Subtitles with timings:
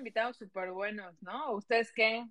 [0.00, 1.52] Invitados súper buenos, ¿no?
[1.52, 2.26] ¿Ustedes qué?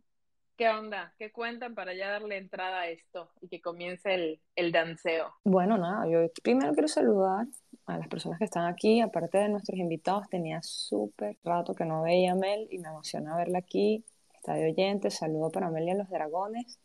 [0.57, 1.13] ¿Qué onda?
[1.19, 5.35] ¿Qué cuentan para ya darle entrada a esto y que comience el, el danceo?
[5.43, 7.45] Bueno, nada, yo primero quiero saludar
[7.85, 12.01] a las personas que están aquí, aparte de nuestros invitados, tenía súper rato que no
[12.01, 14.03] veía a Mel y me emociona verla aquí.
[14.33, 16.79] Está de oyente, saludo para Mel y a los dragones.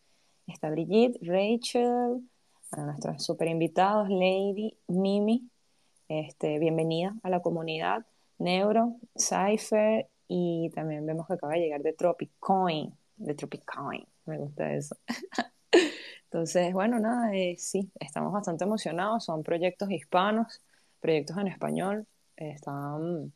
[0.46, 2.28] Está Brigitte, Rachel,
[2.72, 5.48] a nuestros súper invitados, Lady, Mimi,
[6.08, 8.04] este, bienvenida a la comunidad,
[8.38, 14.04] Neuro, Cypher y también vemos que acaba de llegar de Tropic Coin, de Tropic Coin,
[14.26, 14.96] me gusta eso.
[16.24, 20.62] Entonces, bueno, nada, eh, sí, estamos bastante emocionados, son proyectos hispanos,
[21.00, 23.32] proyectos en español, están,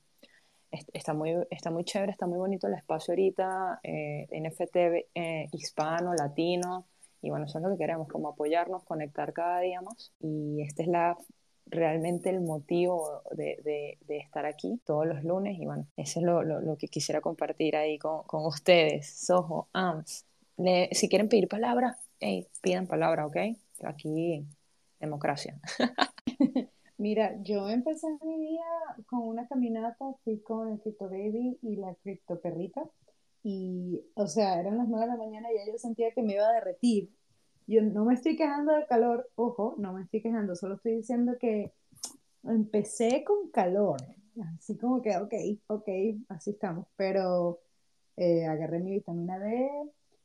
[0.71, 4.77] está, muy, está muy chévere, está muy bonito el espacio ahorita, eh, NFT
[5.15, 6.87] eh, hispano, latino,
[7.23, 10.83] y bueno, eso es lo que queremos, como apoyarnos, conectar cada día más, y este
[10.83, 11.17] es la
[11.71, 16.89] realmente el motivo de, estar aquí todos los lunes y bueno, eso es lo que
[16.89, 20.25] quisiera compartir ahí con, con ustedes, Soho, AMS.
[20.57, 23.37] Le, si quieren pedir palabra, hey, pidan palabra, ¿ok?
[23.85, 24.45] Aquí,
[24.99, 25.61] democracia.
[26.99, 28.65] Mira, yo empecé mi día
[29.07, 32.83] con una caminata, fui con el Crypto Baby y la Crypto Perrita,
[33.45, 36.35] y, o sea, eran las 9 de la mañana y ya yo sentía que me
[36.35, 37.11] iba a derretir.
[37.69, 41.37] Yo no me estoy quejando del calor, ojo, no me estoy quejando, solo estoy diciendo
[41.39, 41.75] que
[42.43, 44.01] empecé con calor,
[44.57, 45.35] así como que, ok,
[45.67, 45.89] ok,
[46.31, 47.61] así estamos, pero
[48.17, 49.69] eh, agarré mi vitamina D,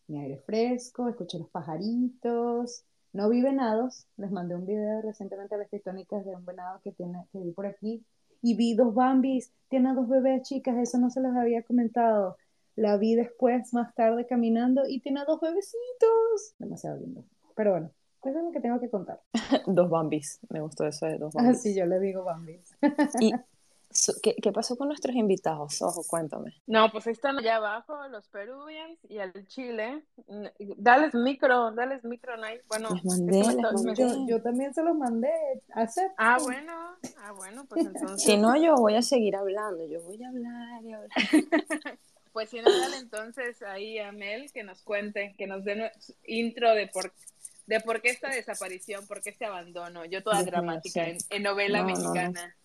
[0.08, 5.58] mi aire fresco, escuché los pajaritos, no vi venados, les mandé un video recientemente a
[5.58, 8.06] las criptónicas de un venado que, tiene, que vi por aquí,
[8.42, 12.38] y vi dos bambis, tiene dos bebés chicas, eso no se los había comentado.
[12.76, 16.56] La vi después, más tarde, caminando y tiene dos bebecitos.
[16.58, 17.24] Demasiado lindo.
[17.56, 17.92] Pero bueno,
[18.24, 19.22] eso es lo que tengo que contar.
[19.68, 21.62] dos bambis, me gustó eso de dos Ah, bambis.
[21.62, 22.76] sí, yo le digo bambis.
[23.20, 23.34] ¿Y
[24.24, 25.80] ¿qué, qué pasó con nuestros invitados?
[25.84, 26.56] Ojo, cuéntame.
[26.66, 30.04] No, pues ahí están allá abajo los peruvians y el Chile.
[30.78, 32.60] Dales micro, dales micro, Nay.
[32.68, 33.44] Bueno, mandé,
[33.84, 33.94] me.
[33.96, 35.30] Yo, yo también se los mandé
[35.76, 36.12] a hacer.
[36.18, 36.74] Ah, bueno,
[37.20, 38.24] ah, bueno, pues entonces.
[38.24, 42.00] Si no, yo voy a seguir hablando, yo voy a hablar y hablar.
[42.34, 45.64] Pues si no, entonces ahí a Mel que nos cuente, que nos
[46.00, 47.14] su intro de por,
[47.68, 50.04] de por qué esta desaparición, por qué este abandono.
[50.06, 52.00] Yo toda dramática en, en novela No, no, no.
[52.00, 52.56] mexicana.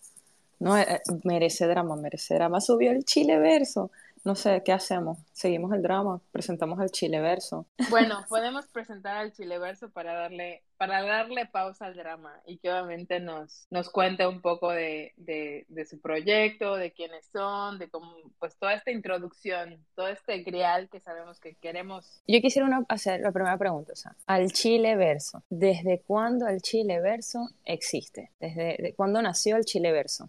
[0.58, 2.60] No, eh, eh, merece drama, merece drama.
[2.60, 3.90] Subió el Chile verso.
[4.24, 5.18] No sé, ¿qué hacemos?
[5.32, 7.66] Seguimos el drama, presentamos el Chile verso.
[7.90, 13.20] Bueno, podemos presentar al Chileverso para darle, para darle pausa al drama y que obviamente
[13.20, 18.12] nos, nos cuente un poco de, de, de su proyecto, de quiénes son, de cómo,
[18.38, 22.20] pues toda esta introducción, todo este grial que sabemos que queremos.
[22.26, 25.42] Yo quisiera una- hacer la primera pregunta, o sea, al Chile verso.
[25.48, 28.30] ¿Desde cuándo el Chile verso existe?
[28.40, 30.28] ¿Desde de cuándo nació el Chile verso?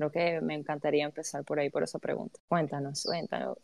[0.00, 2.40] Creo que me encantaría empezar por ahí, por esa pregunta.
[2.48, 3.58] Cuéntanos, cuéntanos.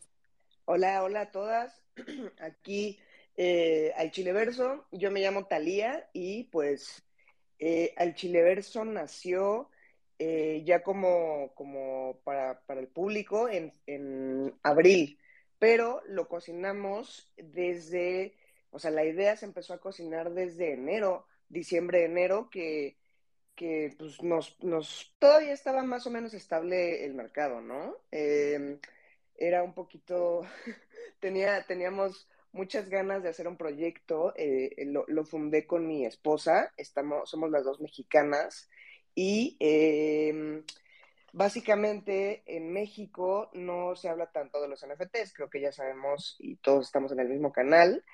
[0.66, 1.82] Hola, hola a todas.
[2.40, 2.98] Aquí
[3.38, 4.84] eh, al Chileverso.
[4.92, 7.02] Yo me llamo Talía y pues
[7.58, 9.70] eh, al Chileverso nació
[10.18, 15.18] eh, ya como, como para, para el público en, en abril,
[15.58, 18.36] pero lo cocinamos desde,
[18.68, 22.98] o sea, la idea se empezó a cocinar desde enero, diciembre, enero, que,
[23.56, 27.96] que pues nos, nos, todavía estaba más o menos estable el mercado, ¿no?
[28.12, 28.78] Eh,
[29.36, 30.42] era un poquito,
[31.20, 36.72] tenía, teníamos muchas ganas de hacer un proyecto, eh, lo, lo, fundé con mi esposa,
[36.76, 38.70] estamos, somos las dos mexicanas,
[39.14, 40.62] y eh,
[41.32, 46.56] básicamente en México no se habla tanto de los NFTs, creo que ya sabemos y
[46.56, 48.04] todos estamos en el mismo canal,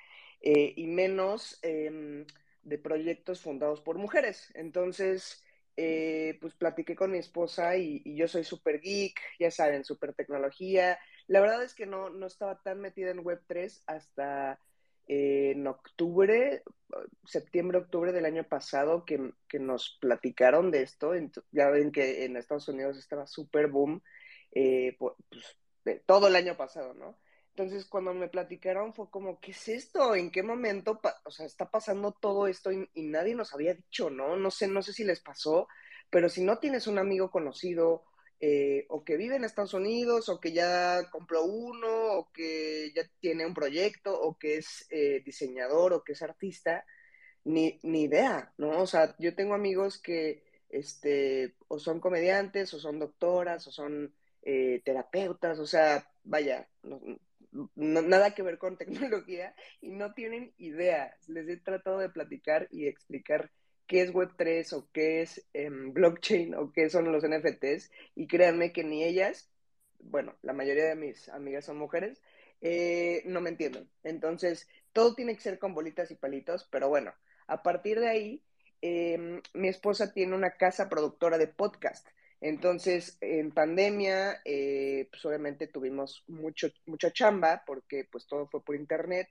[0.41, 2.25] eh, y menos eh,
[2.63, 4.51] de proyectos fundados por mujeres.
[4.55, 5.42] Entonces,
[5.75, 10.13] eh, pues platiqué con mi esposa y, y yo soy súper geek, ya saben, súper
[10.13, 10.99] tecnología.
[11.27, 14.59] La verdad es que no, no estaba tan metida en Web3 hasta
[15.07, 16.63] eh, en octubre,
[17.25, 21.13] septiembre, octubre del año pasado que, que nos platicaron de esto.
[21.51, 24.01] Ya ven que en Estados Unidos estaba súper boom
[24.51, 25.15] eh, pues,
[25.83, 27.17] de todo el año pasado, ¿no?
[27.55, 30.15] Entonces, cuando me platicaron fue como, ¿qué es esto?
[30.15, 34.35] ¿En qué momento, o sea, está pasando todo esto y, nadie nos había dicho, ¿no?
[34.37, 35.67] No sé, no sé si les pasó,
[36.09, 38.05] pero si no tienes un amigo conocido
[38.39, 43.03] eh, o que vive en Estados Unidos, o que ya compró uno, o que ya
[43.19, 46.85] tiene un proyecto, o que es eh, diseñador, o que es artista,
[47.43, 48.81] ni, ni idea, ¿no?
[48.81, 54.13] O sea, yo tengo amigos que este, o son comediantes, o son doctoras, o son
[54.41, 56.67] eh, terapeutas, o sea, vaya,
[57.75, 61.17] nada que ver con tecnología y no tienen idea.
[61.27, 63.51] Les he tratado de platicar y explicar
[63.87, 68.71] qué es Web3 o qué es em, blockchain o qué son los NFTs y créanme
[68.71, 69.49] que ni ellas,
[69.99, 72.21] bueno, la mayoría de mis amigas son mujeres,
[72.61, 73.89] eh, no me entienden.
[74.03, 77.13] Entonces, todo tiene que ser con bolitas y palitos, pero bueno,
[77.47, 78.43] a partir de ahí,
[78.81, 82.07] em, mi esposa tiene una casa productora de podcast.
[82.43, 88.75] Entonces, en pandemia, eh, pues obviamente tuvimos mucho, mucha chamba porque pues todo fue por
[88.75, 89.29] internet.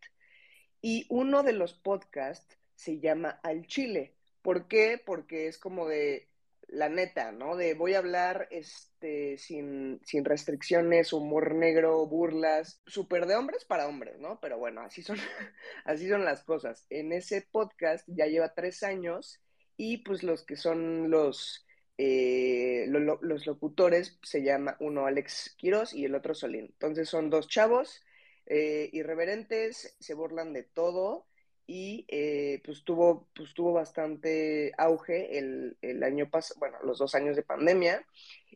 [0.80, 4.14] Y uno de los podcasts se llama Al Chile.
[4.40, 4.98] ¿Por qué?
[5.04, 6.30] Porque es como de
[6.68, 7.54] la neta, ¿no?
[7.54, 13.88] De voy a hablar este, sin, sin restricciones, humor negro, burlas, súper de hombres para
[13.88, 14.40] hombres, ¿no?
[14.40, 15.18] Pero bueno, así son,
[15.84, 16.86] así son las cosas.
[16.88, 19.38] En ese podcast ya lleva tres años
[19.76, 21.66] y pues los que son los,
[21.98, 26.66] eh, los locutores se llama uno Alex Quiroz y el otro Solín.
[26.66, 28.02] Entonces son dos chavos
[28.46, 31.26] eh, irreverentes, se burlan de todo
[31.66, 37.14] y eh, pues, tuvo, pues tuvo bastante auge el, el año pasado, bueno, los dos
[37.14, 38.04] años de pandemia.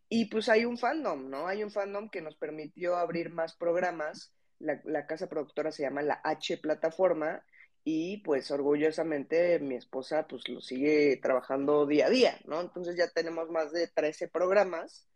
[0.09, 1.49] Y pues hay un fandom, ¿no?
[1.49, 4.33] Hay un fandom que nos permitió abrir más programas.
[4.59, 7.45] La, la casa productora se llama la H Plataforma
[7.89, 12.61] y pues orgullosamente mi esposa pues lo sigue trabajando día a día, ¿no?
[12.61, 15.07] Entonces ya tenemos más de 13 programas,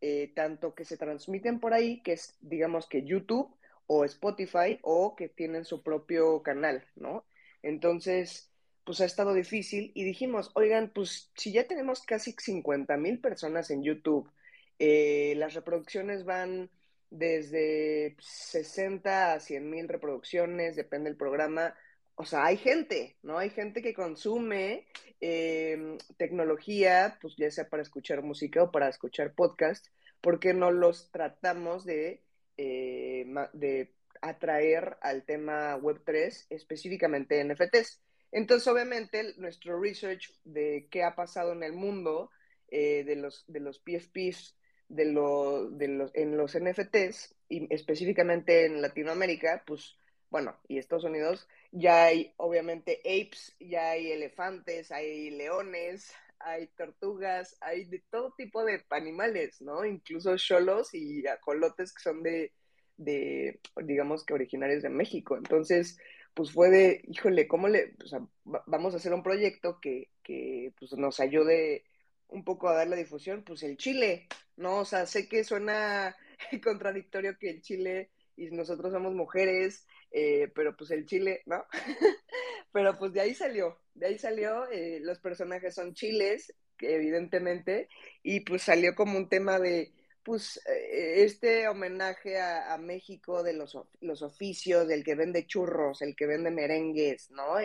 [0.00, 3.52] eh, tanto que se transmiten por ahí, que es digamos que YouTube
[3.88, 7.26] o Spotify o que tienen su propio canal, ¿no?
[7.60, 8.52] Entonces,
[8.84, 13.68] pues ha estado difícil y dijimos, oigan, pues si ya tenemos casi 50 mil personas
[13.72, 14.30] en YouTube,
[14.78, 16.70] eh, las reproducciones van
[17.10, 21.74] desde 60 a 100 mil reproducciones, depende del programa.
[22.14, 23.38] O sea, hay gente, ¿no?
[23.38, 24.86] Hay gente que consume
[25.20, 29.86] eh, tecnología, pues ya sea para escuchar música o para escuchar podcast,
[30.20, 32.22] porque no los tratamos de,
[32.56, 38.00] eh, de atraer al tema Web3, específicamente NFTs.
[38.30, 42.30] Entonces, obviamente, nuestro research de qué ha pasado en el mundo
[42.68, 44.56] eh, de, los, de los PFPs
[44.88, 49.96] de, de los, en los NFTs, y específicamente en Latinoamérica, pues,
[50.32, 57.54] bueno, y Estados Unidos, ya hay obviamente apes, ya hay elefantes, hay leones, hay tortugas,
[57.60, 59.84] hay de todo tipo de animales, ¿no?
[59.84, 62.50] Incluso cholos y acolotes que son de,
[62.96, 65.36] de, digamos que originarios de México.
[65.36, 65.98] Entonces,
[66.32, 70.72] pues fue de, híjole, ¿cómo le, o sea, vamos a hacer un proyecto que, que
[70.78, 71.84] pues, nos ayude
[72.28, 73.44] un poco a dar la difusión?
[73.44, 74.78] Pues el Chile, ¿no?
[74.78, 76.16] O sea, sé que suena
[76.64, 81.64] contradictorio que el Chile y nosotros somos mujeres, eh, pero pues el Chile, ¿no?
[82.72, 87.88] pero pues de ahí salió, de ahí salió, eh, los personajes son chiles, evidentemente,
[88.22, 89.92] y pues salió como un tema de,
[90.22, 96.14] pues eh, este homenaje a, México de los, los, oficios, del que vende churros, el
[96.14, 97.56] que vende merengues, ¿no?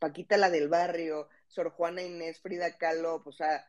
[0.00, 3.66] Paquita la del barrio, Sor Juana Inés, Frida Kahlo, o sea,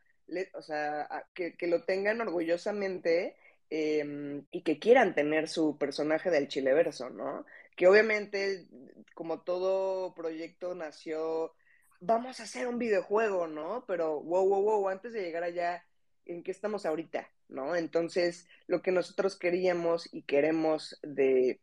[0.53, 3.35] o sea que, lo tengan orgullosamente
[3.69, 7.45] em, y que quieran tener su personaje del chileverso, ¿no?
[7.75, 8.67] Que obviamente,
[9.13, 11.53] como todo proyecto nació,
[11.99, 13.85] vamos a hacer un videojuego, ¿no?
[13.87, 15.85] Pero, wow, wow, wow, antes de llegar allá,
[16.25, 17.29] ¿en qué estamos ahorita?
[17.49, 17.75] ¿no?
[17.75, 21.61] Entonces, lo que nosotros queríamos y queremos de,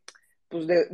[0.49, 0.87] pues de,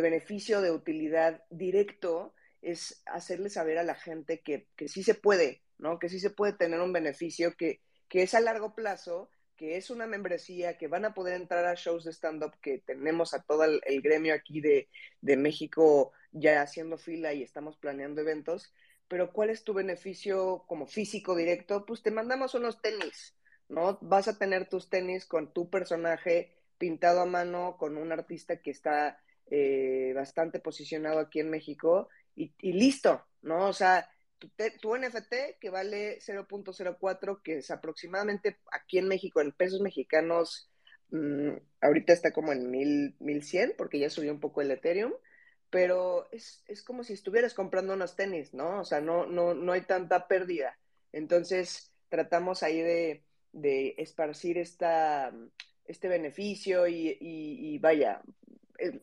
[0.00, 5.98] beneficio, de utilidad directo, es hacerle saber a la gente que, sí se puede, ¿no?
[5.98, 9.90] Que sí se puede tener un beneficio que, que es a largo plazo, que es
[9.90, 13.64] una membresía, que van a poder entrar a shows de stand-up que tenemos a todo
[13.64, 14.88] el, gremio aquí de,
[15.20, 18.72] de, México ya haciendo fila y estamos planeando eventos,
[19.08, 21.84] pero ¿cuál es tu beneficio como físico directo?
[21.84, 23.34] Pues te mandamos unos tenis,
[23.68, 23.98] ¿no?
[24.00, 28.70] Vas a tener tus tenis con tu personaje pintado a mano, con un artista que
[28.70, 33.66] está eh, bastante posicionado aquí en México y, listo, ¿no?
[33.66, 34.08] O sea,
[34.38, 40.70] tu, NFT que vale 0.04, que es aproximadamente aquí en México, en pesos mexicanos,
[41.10, 45.12] mm, ahorita está como en mil, 1100, porque ya subió un poco el Ethereum,
[45.70, 48.80] pero es, es, como si estuvieras comprando unos tenis, ¿no?
[48.80, 50.78] O sea, no, no, no hay tanta pérdida.
[51.12, 55.32] Entonces, tratamos ahí de, de esparcir esta,
[55.84, 58.22] este beneficio y, vaya,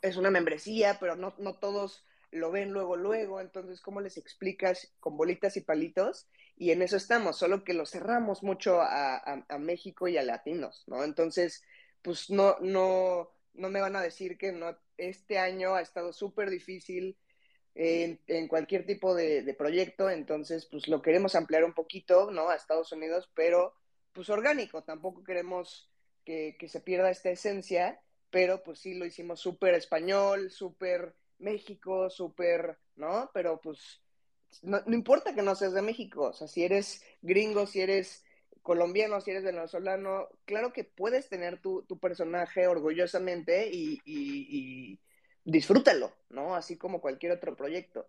[0.02, 4.94] es una membresía, pero no, no todos lo ven luego, luego, entonces, ¿cómo les explicas
[5.00, 6.28] con bolitas y palitos?
[6.58, 11.04] Y en eso estamos, solo que lo cerramos mucho a, México y a latinos, ¿no?
[11.04, 11.64] Entonces,
[12.02, 16.50] pues no, no, no me van a decir que no, este año ha estado súper
[16.50, 17.18] difícil
[17.74, 22.50] en, en, cualquier tipo de, de, proyecto, entonces, pues lo queremos ampliar un poquito, ¿no?
[22.50, 23.74] A Estados Unidos, pero
[24.14, 25.90] pues orgánico, tampoco queremos
[26.24, 28.00] que, que se pierda esta esencia,
[28.30, 33.30] pero pues sí lo hicimos súper español, súper México, súper, ¿no?
[33.34, 34.02] Pero pues
[34.62, 38.24] no, importa que no seas de México, o sea, si eres gringo, si eres
[38.62, 45.00] colombiano, si eres venezolano, claro que puedes tener tu, tu personaje orgullosamente y, y,
[45.44, 46.56] disfrútalo, ¿no?
[46.56, 48.08] Así como cualquier otro proyecto.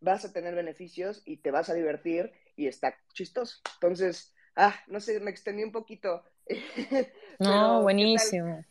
[0.00, 3.60] Vas a tener beneficios y te vas a divertir y está chistoso.
[3.74, 6.24] Entonces, ah, no sé, me extendí un poquito.
[7.38, 8.64] no, buenísimo.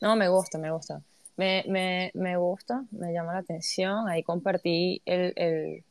[0.00, 1.02] No, me gusta, me gusta.
[1.38, 4.08] Me, me, me, gusta, me llama la atención.
[4.08, 5.84] Ahí compartí el, el,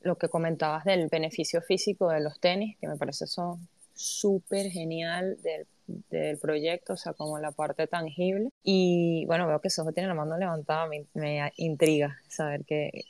[0.00, 3.60] lo que comentabas del beneficio físico de los tenis, que me parece eso
[3.94, 5.66] súper genial del,
[6.10, 8.48] del, proyecto, o sea, como la parte tangible.
[8.62, 13.04] Y bueno, veo que Sojo tiene la mano levantada, me, me intriga saber qué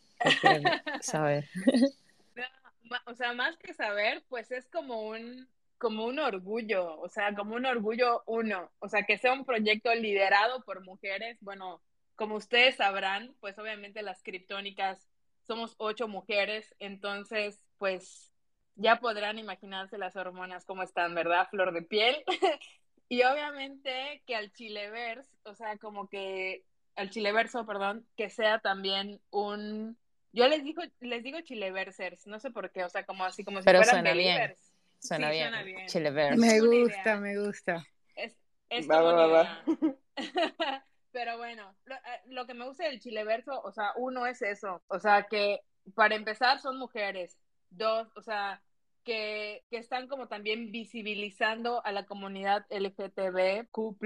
[1.00, 1.48] saber.
[3.06, 5.46] o sea, más que saber, pues es como un,
[5.78, 9.94] como un orgullo, o sea, como un orgullo uno, o sea, que sea un proyecto
[9.94, 11.38] liderado por mujeres.
[11.40, 11.82] Bueno,
[12.16, 15.08] como ustedes sabrán, pues obviamente las criptónicas
[15.46, 18.32] somos ocho mujeres, entonces, pues
[18.74, 21.48] ya podrán imaginarse las hormonas cómo están, ¿verdad?
[21.50, 22.22] Flor de piel.
[23.08, 26.64] y obviamente que al Chileverse, o sea, como que
[26.96, 29.96] al Chileverso, perdón, que sea también un
[30.32, 33.60] yo les digo, les digo chileversers, no sé por qué, o sea, como así como
[33.60, 34.54] si Pero fueran suena bien.
[34.98, 35.52] Suena, bien.
[36.38, 37.86] Me gusta, me gusta.
[38.14, 38.36] Es,
[38.68, 39.62] es va, va, va.
[41.12, 44.82] Pero bueno, lo, eh, lo, que me gusta del chileverso, o sea, uno es eso,
[44.88, 45.60] o sea, que
[45.94, 47.38] para empezar son mujeres,
[47.70, 48.62] dos, o sea,
[49.04, 53.96] que, están como también visibilizando a la comunidad LGTBQ+.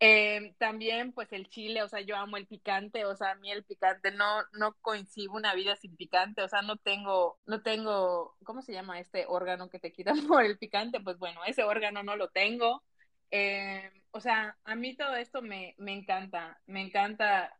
[0.00, 3.50] Eh, también, pues, el chile, o sea, yo amo el picante, o sea, a mí
[3.50, 8.36] el picante no, no coincido una vida sin picante, o sea, no tengo, no tengo,
[8.44, 11.00] ¿cómo se llama este órgano que te quitan por el picante?
[11.00, 12.82] Pues bueno, ese órgano no lo tengo.
[13.30, 17.56] Eh, o sea, a mí todo esto me, me encanta, me encanta,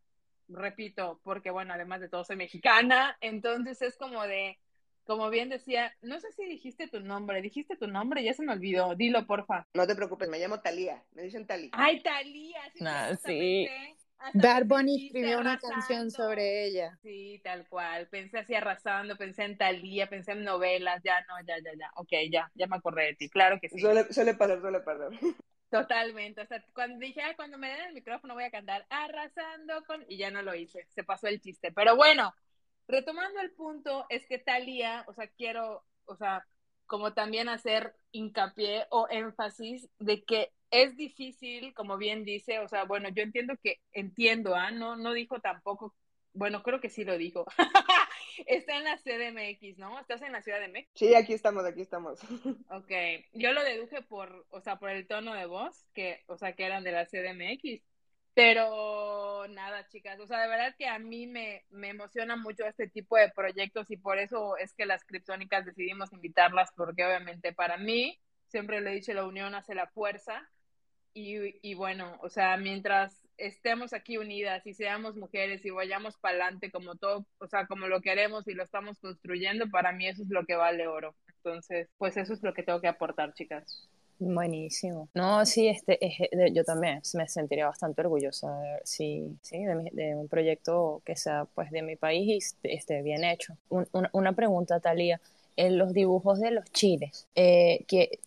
[0.48, 4.58] repito, porque bueno, además de todo soy mexicana, entonces es como de,
[5.08, 8.52] como bien decía, no sé si dijiste tu nombre, dijiste tu nombre, ya se me
[8.52, 9.66] olvidó, dilo porfa.
[9.72, 11.70] No te preocupes, me llamo Talía, me dicen Talía.
[11.72, 12.84] Ay, Talía, sí.
[12.84, 13.66] No, sí.
[14.34, 16.98] Bad Bunny escribió una canción sobre ella.
[17.02, 18.06] Sí, tal cual.
[18.08, 21.90] Pensé así arrasando, pensé en Talía, pensé en novelas, ya no, ya, ya, ya.
[21.94, 23.78] Ok, ya, ya me acordé de ti, claro que sí.
[23.78, 25.08] Suele, suele pasar, suele pasar.
[25.70, 26.42] Totalmente.
[26.42, 30.04] O sea, cuando dije, cuando me den el micrófono voy a cantar arrasando con.
[30.06, 31.72] Y ya no lo hice, se pasó el chiste.
[31.72, 32.34] Pero bueno,
[32.88, 36.44] retomando el punto, es que Talía, o sea, quiero, o sea,
[36.86, 42.84] como también hacer hincapié o énfasis de que es difícil, como bien dice, o sea,
[42.84, 44.70] bueno, yo entiendo que, entiendo, ¿ah?
[44.70, 45.94] No, no dijo tampoco,
[46.32, 47.46] bueno, creo que sí lo dijo.
[48.46, 49.98] Está en la CDMX, ¿no?
[49.98, 50.92] ¿Estás en la Ciudad de México?
[50.94, 52.20] Sí, aquí estamos, aquí estamos.
[52.70, 52.92] ok,
[53.32, 56.64] yo lo deduje por, o sea, por el tono de voz, que, o sea, que
[56.64, 57.82] eran de la CDMX.
[58.34, 62.88] Pero nada, chicas, o sea, de verdad que a mí me, me emociona mucho este
[62.88, 67.78] tipo de proyectos y por eso es que las criptónicas decidimos invitarlas, porque obviamente para
[67.78, 70.48] mí, siempre lo he dicho, la unión hace la fuerza.
[71.14, 76.36] Y, y bueno, o sea, mientras estemos aquí unidas y seamos mujeres y vayamos para
[76.44, 80.22] adelante como todo, o sea, como lo queremos y lo estamos construyendo, para mí eso
[80.22, 81.16] es lo que vale oro.
[81.38, 83.88] Entonces, pues eso es lo que tengo que aportar, chicas.
[84.20, 85.08] Buenísimo.
[85.14, 85.98] No, sí, este,
[86.52, 91.70] yo también me sentiría bastante orgullosa de, sí, sí, de, un proyecto que sea pues
[91.70, 93.56] de mi país y esté bien hecho.
[94.12, 95.20] una pregunta, Talía.
[95.56, 97.84] En los dibujos de los chiles, eh,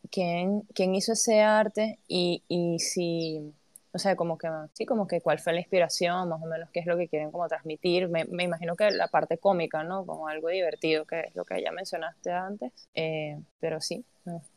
[0.10, 3.54] ¿quién, ¿quién, hizo ese arte y, y si
[3.94, 6.80] o sea, como que, sí, como que cuál fue la inspiración, más o menos qué
[6.80, 8.08] es lo que quieren como transmitir.
[8.08, 10.06] Me, me imagino que la parte cómica, ¿no?
[10.06, 12.72] Como algo divertido, que es lo que ya mencionaste antes.
[12.94, 14.06] Eh, pero sí,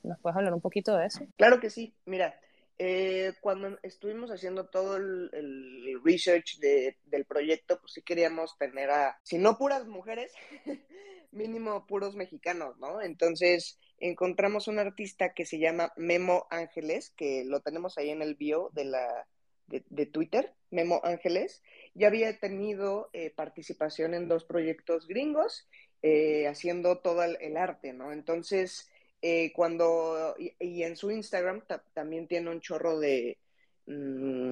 [0.03, 1.27] ¿nos puedes hablar un poquito de eso?
[1.37, 1.95] Claro que sí.
[2.05, 2.39] Mira,
[2.79, 8.91] eh, cuando estuvimos haciendo todo el, el research de, del proyecto, pues sí queríamos tener
[8.91, 10.33] a, si no puras mujeres,
[11.35, 13.03] mínimo puros mexicanos, ¿no?
[13.03, 18.35] Entonces encontramos un artista que se llama Memo Ángeles, que lo tenemos ahí en el
[18.35, 19.27] bio de, la,
[19.67, 21.63] de, Twitter, Memo Ángeles.
[21.95, 25.69] Ya había tenido eh, participación en dos proyectos gringos,
[26.03, 28.13] eh, haciendo todo el, arte, ¿no?
[28.13, 28.91] Entonces,
[29.23, 31.65] eh, cuando, y, en su Instagram
[31.95, 33.39] también tiene un chorro de,
[33.87, 34.51] mm,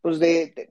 [0.00, 0.68] pues de,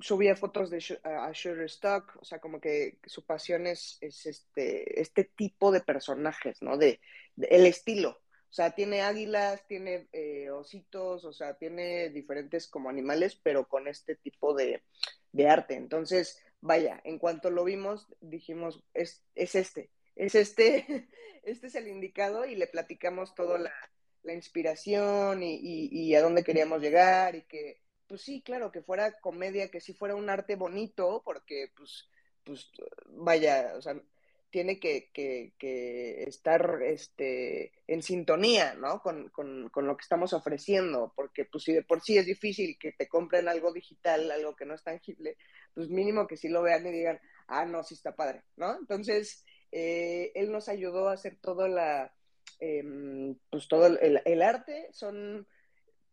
[0.00, 5.00] subía fotos de Sh- a Shutterstock, o sea, como que su pasión es, es este,
[5.00, 6.76] este tipo de personajes, ¿no?
[6.78, 7.00] De,
[7.36, 8.20] de- el estilo.
[8.48, 13.88] O sea, tiene águilas, tiene eh, ositos, o sea, tiene diferentes como animales, pero con
[13.88, 14.82] este tipo de,
[15.32, 15.74] de arte.
[15.74, 21.08] Entonces, vaya, en cuanto lo vimos, dijimos, es, es este, es este,
[21.42, 23.72] este es el indicado y le platicamos toda la,
[24.22, 28.82] la inspiración y, y- y a dónde queríamos llegar y que, pues sí, claro, que
[28.82, 32.08] fuera comedia, que sí fuera un arte bonito, porque pues,
[32.44, 32.70] pues
[33.06, 34.00] vaya, o sea,
[34.50, 39.00] tiene que, que, que estar este, en sintonía, ¿no?
[39.00, 42.78] Con, con, con lo que estamos ofreciendo, porque pues si de por sí es difícil
[42.78, 45.36] que te compren algo digital, algo que no es tangible,
[45.74, 48.78] pues mínimo que sí lo vean y digan, ah, no, sí está padre, ¿no?
[48.78, 52.14] Entonces, eh, él nos ayudó a hacer toda la,
[52.60, 55.46] em, pues todo el, el arte, son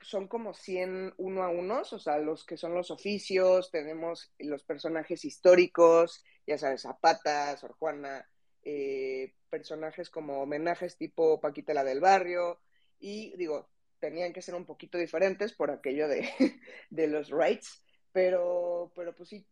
[0.04, 4.64] son como 100 uno a unos, o sea, los que son los oficios, tenemos los
[4.64, 8.30] personajes históricos, ya sabes, Zapata, Sor Juana,
[8.64, 12.60] eh, personajes como homenajes tipo Paquita la del barrio,
[13.00, 13.70] y digo,
[14.00, 16.30] tenían que ser un poquito diferentes por aquello de,
[16.90, 17.84] de los rights,
[18.14, 19.46] pero, pero pues sí,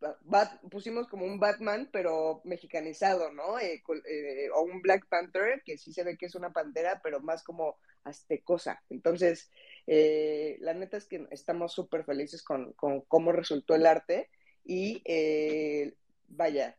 [0.70, 3.60] pusimos como un Batman, pero mexicanizado, ¿no?
[3.60, 7.20] Eh, eh, o un Black Panther, que sí se ve que es una pantera, pero
[7.22, 8.84] más como aztecosa.
[8.90, 9.52] Entonces,
[9.88, 14.30] eh, la neta es que estamos súper felices con, con, cómo resultó el arte
[14.64, 15.94] y eh,
[16.28, 16.78] vaya,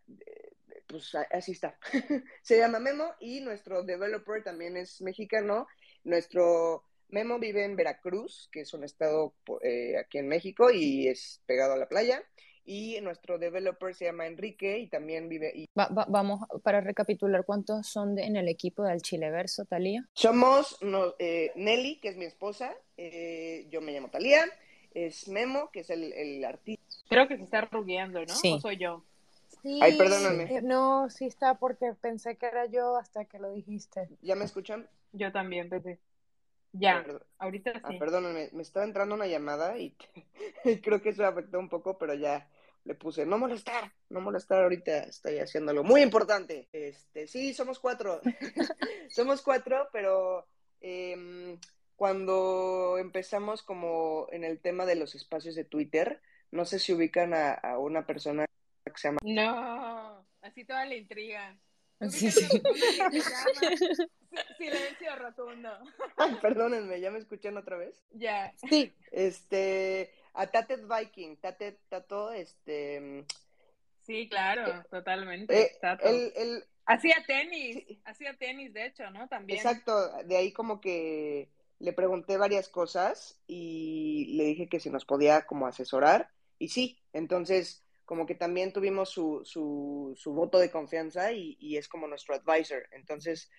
[0.86, 1.78] pues así está.
[2.42, 5.66] Se llama Memo y nuestro developer también es mexicano.
[6.04, 11.42] Nuestro Memo vive en Veracruz, que es un estado eh, aquí en México y es
[11.46, 12.22] pegado a la playa.
[12.64, 15.52] Y nuestro developer se llama Enrique y también vive.
[15.54, 15.68] Y...
[15.78, 20.08] Va, va, vamos, para recapitular, ¿cuántos son de, en el equipo del Chileverso, Talía?
[20.14, 24.44] Somos no, eh, Nelly, que es mi esposa, eh, yo me llamo Talía,
[24.94, 26.84] es Memo, que es el, el, artista.
[27.08, 28.34] Creo que se está rubiando, ¿no?
[28.34, 28.54] Sí.
[28.56, 29.02] ¿O soy yo?
[29.62, 30.44] Sí, Ay, perdóname.
[30.44, 34.08] eh, no, sí está porque pensé que era yo hasta que lo dijiste.
[34.20, 34.88] ¿Ya me escuchan?
[35.12, 35.98] Yo también pensé.
[36.72, 37.22] Ya, Perdón.
[37.38, 37.80] ahorita sí.
[37.82, 39.94] Ah, perdónenme, me estaba entrando una llamada y
[40.82, 42.48] creo que eso afectó un poco, pero ya
[42.84, 46.68] le puse no molestar, no molestar ahorita, estoy haciéndolo muy importante.
[46.72, 48.20] Este, sí, somos cuatro,
[49.10, 50.46] somos cuatro, pero
[50.80, 51.58] eh,
[51.94, 56.20] cuando empezamos como en el tema de los espacios de Twitter,
[56.50, 58.46] no sé si ubican a, a una persona
[58.84, 59.18] que se llama...
[59.22, 61.56] No, así toda la intriga.
[62.10, 62.48] Sí, sí.
[64.58, 65.70] Silencio rotundo.
[66.16, 67.94] Ay, perdónenme, ¿ya me escuchan otra vez?
[68.12, 68.52] Ya.
[68.68, 68.92] Sí.
[69.10, 73.24] Este, a Tatet Viking, Tatet Tato, este...
[74.00, 75.62] Sí, claro, eh, totalmente.
[75.62, 76.08] Eh, Tato.
[76.08, 78.02] él, él, hacía tenis, sí.
[78.04, 79.28] hacía tenis, de hecho, ¿no?
[79.28, 79.58] También.
[79.58, 85.04] Exacto, de ahí como que le pregunté varias cosas y le dije que si nos
[85.04, 90.70] podía como asesorar y sí, entonces como que también tuvimos su, su, su voto de
[90.70, 93.50] confianza y, es como nuestro advisor, entonces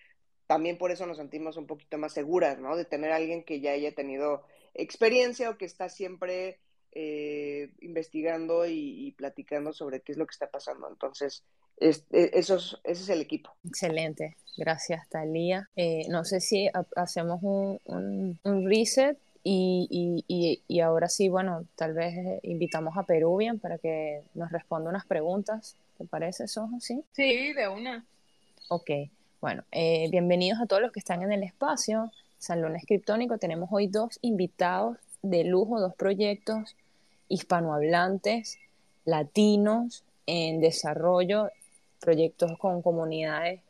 [0.48, 2.76] también por eso nos sentimos un poquito más seguras, ¿no?
[2.76, 6.60] De tener alguien que ya haya tenido experiencia o que está siempre
[6.92, 11.44] eh, investigando y, platicando sobre qué es lo que está pasando, entonces
[11.78, 13.56] es, eso es, ese es el equipo.
[13.66, 15.70] Excelente, gracias Talía.
[15.76, 21.94] Eh, no sé si hacemos un reset y, y, y, y, ahora sí, bueno, tal
[21.94, 25.76] vez invitamos a Peruvian para que nos responda unas preguntas.
[25.98, 26.80] ¿Te parece, Sojo?
[26.80, 27.04] ¿Sí?
[27.12, 28.06] Sí, de una.
[28.70, 28.90] Ok,
[29.42, 32.12] bueno, eh, bienvenidos a todos los que están en el espacio.
[32.38, 36.76] Salón Escriptónico, tenemos hoy dos invitados de lujo, dos proyectos
[37.28, 38.60] hispanohablantes,
[39.06, 41.50] latinos, en desarrollo,
[42.00, 43.62] proyectos con comunidades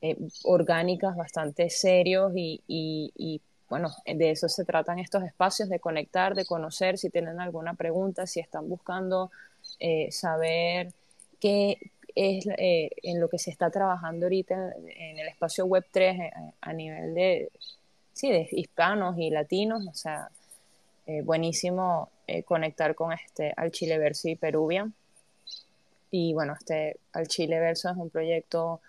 [0.00, 5.80] eh, orgánicas bastante serios y, y, y bueno, de eso se tratan estos espacios, de
[5.80, 9.30] conectar, de conocer, si tienen alguna pregunta, si están buscando
[9.78, 10.92] eh, saber
[11.40, 11.78] qué
[12.18, 16.32] es eh, en lo que se está trabajando ahorita en, el espacio web 3 eh,
[16.60, 17.52] a nivel de,
[18.12, 20.28] sí, de hispanos y latinos, o sea,
[21.06, 22.10] eh, buenísimo
[22.44, 24.92] conectar con este al Chileverso y Peruvian.
[26.10, 28.82] Y bueno, este al Chileverso es un proyecto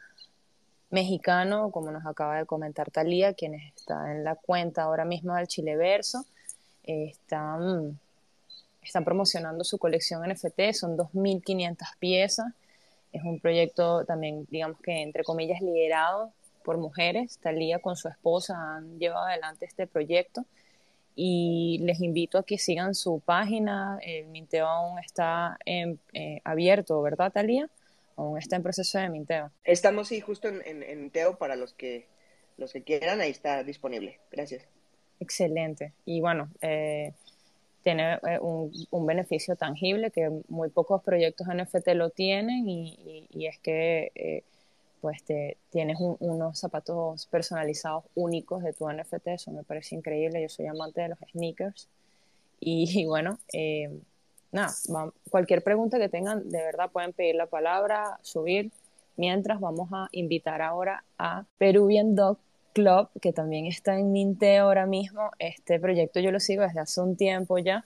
[0.89, 5.47] mexicano, como nos acaba de comentar Talía, quien está en la cuenta ahora mismo del
[5.47, 6.25] Chileverso,
[6.83, 7.99] eh, están,
[8.81, 12.53] están promocionando su colección NFT, son 2.500 piezas,
[13.11, 16.31] es un proyecto también, digamos que entre comillas, liderado
[16.63, 20.45] por mujeres, Talía con su esposa han llevado adelante este proyecto.
[21.15, 25.97] Y les invito a que sigan su página, el minteo aún está eh,
[26.45, 27.69] abierto, ¿verdad Talía?
[28.19, 29.51] Aún está en proceso de minteo.
[29.63, 32.07] Estamos, sí, justo en, en, en Teo para los que,
[32.57, 34.19] los que quieran, ahí está disponible.
[34.31, 34.63] Gracias.
[35.19, 35.93] Excelente.
[36.05, 37.13] Y bueno, eh,
[37.83, 43.47] tiene eh, un, un, beneficio tangible que muy pocos proyectos NFT lo tienen y, y,
[43.47, 44.43] es que eh,
[45.01, 50.49] pues te, tienes unos zapatos personalizados únicos de tu NFT, eso me parece increíble, yo
[50.49, 51.87] soy amante de los sneakers
[52.59, 53.89] y, bueno, eh,
[54.51, 54.73] nada,
[55.29, 58.71] cualquier pregunta que tengan, de verdad pueden pedir la palabra, subir,
[59.15, 62.37] mientras vamos a invitar ahora a Peruvian Dog
[62.73, 65.31] Club, que también está en Minte ahora mismo.
[65.39, 67.85] Este proyecto yo lo sigo desde hace un tiempo ya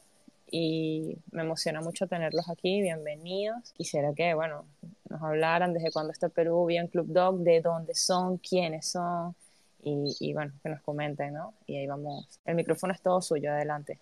[0.52, 2.82] y me emociona mucho tenerlos aquí.
[2.82, 3.72] Bienvenidos.
[3.74, 4.66] Quisiera que, bueno,
[5.10, 9.36] nos hablaran desde cuándo está Peruvian Club Dog, de dónde son, quiénes son
[9.82, 11.54] y, y, bueno, que nos comenten, ¿no?
[11.66, 12.40] Y ahí vamos.
[12.46, 14.00] El micrófono es todo suyo, adelante.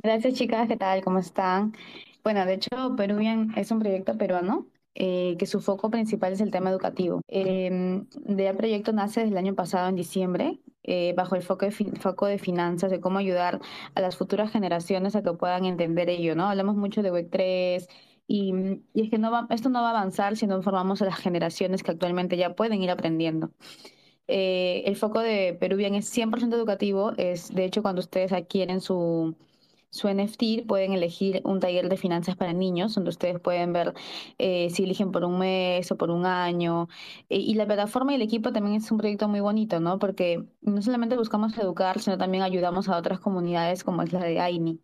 [0.00, 1.02] Gracias, chicas, ¿qué tal?
[1.02, 1.72] ¿Cómo están?
[2.22, 6.50] Bueno, de hecho, Peruvian es un proyecto peruano eh, que su foco principal es el
[6.52, 7.20] tema educativo.
[7.28, 7.66] Eh,
[8.28, 12.26] el proyecto nace desde el año pasado, en diciembre, eh, bajo el foco de, foco
[12.26, 13.60] de finanzas, de cómo ayudar
[13.94, 16.48] a las futuras generaciones a que puedan entender ello, ¿no?
[16.48, 17.88] Hablamos mucho de Web3
[18.28, 18.52] y,
[18.94, 21.16] y es que no va, esto no va a avanzar si no formamos a las
[21.18, 23.50] generaciones que actualmente ya pueden ir aprendiendo.
[24.26, 29.36] Eh, el foco de Peruvian es 100% educativo, es de hecho cuando ustedes adquieren su
[29.90, 33.94] su NFT, pueden elegir un taller de finanzas para niños, donde ustedes pueden ver
[34.38, 36.88] eh, si eligen por un mes o por un año.
[37.28, 39.98] Eh, y la plataforma y el equipo también es un proyecto muy bonito, ¿no?
[39.98, 44.40] Porque no solamente buscamos educar, sino también ayudamos a otras comunidades como es la de
[44.40, 44.80] AINI,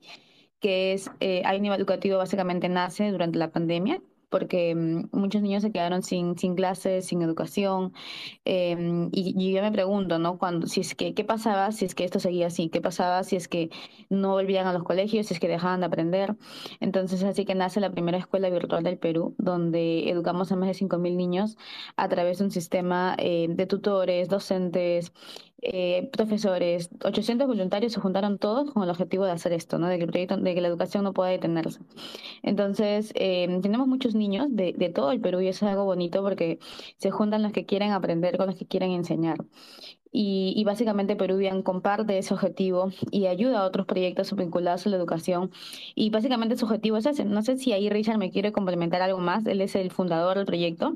[0.60, 4.02] que es eh, AINI Educativo básicamente nace durante la pandemia
[4.34, 7.92] porque mm, muchos niños se quedaron sin, sin clases, sin educación.
[8.44, 10.38] Em, y, yo me pregunto, ¿no?
[10.38, 12.68] Cuando, si es que, ¿Qué pasaba si es que esto seguía así?
[12.68, 13.70] ¿Qué pasaba si es que
[14.10, 16.34] no volvían a los colegios, si es que dejaban de aprender?
[16.80, 20.74] Entonces, así que nace la primera escuela virtual del Perú, donde educamos a más de
[20.74, 21.56] 5.000 niños
[21.96, 25.12] a través de un sistema eh, de tutores, docentes,
[25.66, 29.88] eh, profesores, 800 voluntarios se juntaron todos con el objetivo de hacer esto, ¿no?
[29.88, 31.80] de, que el proyecto, de que la educación no pueda detenerse.
[32.42, 36.58] Entonces, eh, tenemos muchos niños de, todo el Perú y eso es algo bonito porque
[36.98, 39.38] se juntan los que quieren aprender con los que quieren enseñar.
[40.12, 44.96] Y, y básicamente Peruvian comparte ese objetivo y ayuda a otros proyectos vinculados a la
[44.96, 45.50] educación.
[45.94, 47.24] Y básicamente su objetivo es ese.
[47.24, 49.44] No sé si ahí Richard me quiere complementar algo más.
[49.46, 50.94] Él es el fundador del proyecto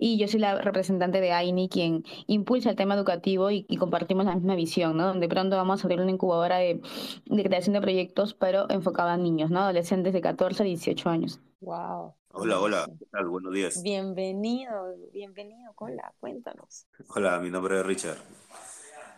[0.00, 4.34] y yo soy la representante de AINI quien impulsa el tema educativo y, compartimos la
[4.34, 5.06] misma visión, ¿no?
[5.06, 6.80] Donde pronto vamos a abrir una incubadora de,
[7.26, 9.60] creación de proyectos, pero enfocada a niños, ¿no?
[9.60, 11.40] Adolescentes de 14 a 18 años.
[11.60, 12.14] Wow.
[12.32, 13.28] Hola, hola, ¿qué tal?
[13.28, 13.82] Buenos días.
[13.82, 14.72] Bienvenido,
[15.12, 16.86] bienvenido, hola, cuéntanos.
[17.14, 18.18] Hola, mi nombre es Richard.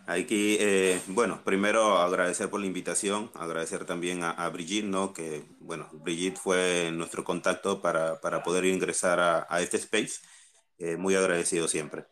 [0.07, 5.13] Aquí, eh, bueno, primero agradecer por la invitación, agradecer también a, Brigitte, ¿no?
[5.13, 10.23] Que, bueno, Brigitte fue nuestro contacto para, para poder ingresar a, a este space
[10.79, 12.07] eh, muy agradecido siempre.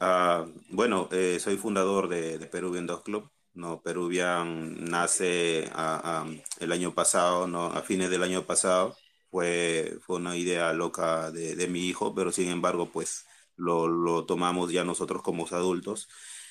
[0.00, 3.30] Uh, bueno, eh, soy fundador de, de, Peruvian Dog Club.
[3.54, 6.26] No, Peruvian nace a, a,
[6.60, 8.96] el año pasado, no, a fines del año pasado.
[9.30, 14.26] Fue, fue una idea loca de, de mi hijo, pero sin embargo, pues lo, lo
[14.26, 16.08] tomamos ya nosotros como adultos.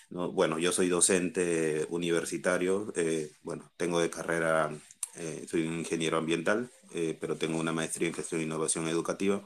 [0.09, 0.31] ¿no?
[0.31, 4.71] Bueno, yo soy docente universitario, eh, bueno, tengo de carrera,
[5.15, 9.43] eh, soy un ingeniero ambiental, eh, pero tengo una maestría en gestión e innovación educativa.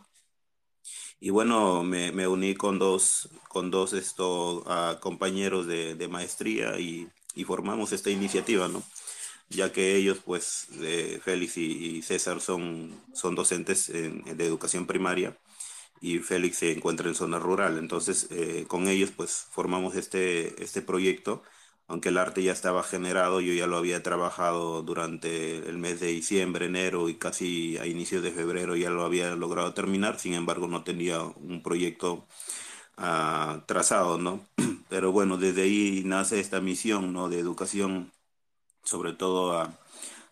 [1.19, 6.79] Y bueno, me, me uní con dos, con dos esto, uh, compañeros de, de maestría
[6.79, 8.83] y, y, formamos esta iniciativa, ¿no?
[9.49, 14.85] Ya que ellos, pues, eh, Félix y, y, César son, son docentes en, de educación
[14.87, 15.37] primaria
[16.01, 17.77] y Félix se encuentra en zona rural.
[17.77, 21.43] Entonces, eh, con ellos, pues, formamos este, este proyecto
[21.89, 26.07] aunque el arte ya estaba generado, yo ya lo había trabajado durante el mes de
[26.07, 30.67] diciembre, enero y casi a inicios de febrero ya lo había logrado terminar, sin embargo
[30.67, 32.27] no tenía un proyecto
[32.97, 34.41] uh, trazado, ¿no?
[34.89, 37.29] Pero bueno, desde ahí nace esta misión, ¿no?
[37.29, 38.11] De educación,
[38.83, 39.79] sobre todo a,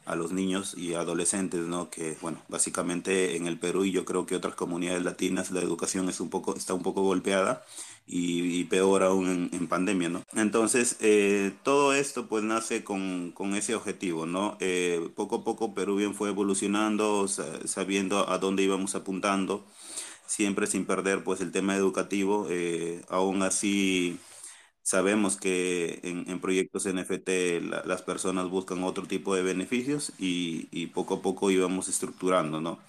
[0.06, 1.89] a los niños y adolescentes, ¿no?
[1.89, 6.10] Que, bueno, básicamente en el Perú y yo creo que otras comunidades latinas la educación
[6.10, 7.65] es un poco, está un poco golpeada
[8.08, 10.24] y, peor aún en, pandemia, ¿no?
[10.36, 14.58] Entonces, eh, todo esto pues nace con, con ese objetivo, ¿no?
[14.60, 19.65] Eh, poco a poco Perú bien fue evolucionando, sabiendo a dónde íbamos apuntando,
[20.26, 24.20] siempre sin perder pues el tema educativo, eh, aún así
[24.88, 27.28] Sabemos que en, proyectos NFT
[27.62, 32.62] la, las personas buscan otro tipo de beneficios y, y, poco a poco íbamos estructurando,
[32.62, 32.80] ¿no?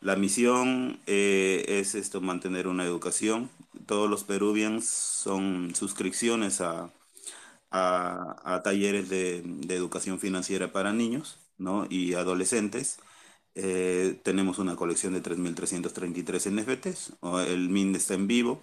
[0.00, 3.50] La misión eh, es esto, mantener una educación.
[3.86, 6.92] Todos los peruvians son suscripciones a,
[7.70, 11.86] a, talleres de, de, educación financiera para niños ¿no?
[11.90, 12.98] y adolescentes.
[13.56, 17.12] Eh, tenemos una colección de 3.333 NFTs.
[17.48, 18.62] El MIN está en vivo.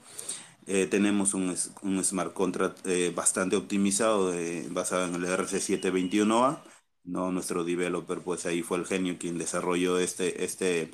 [0.67, 4.34] Eh, tenemos un, un, smart contract eh, bastante optimizado,
[4.69, 6.62] basado en el RC721A,
[7.03, 7.31] ¿no?
[7.31, 10.91] Nuestro developer, pues ahí fue el genio quien desarrolló este, este,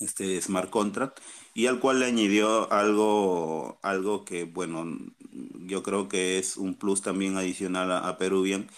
[0.00, 1.18] este smart contract
[1.54, 4.86] y al cual le añadió algo, algo que, bueno,
[5.66, 8.68] yo creo que es un plus también adicional a, Peruvian,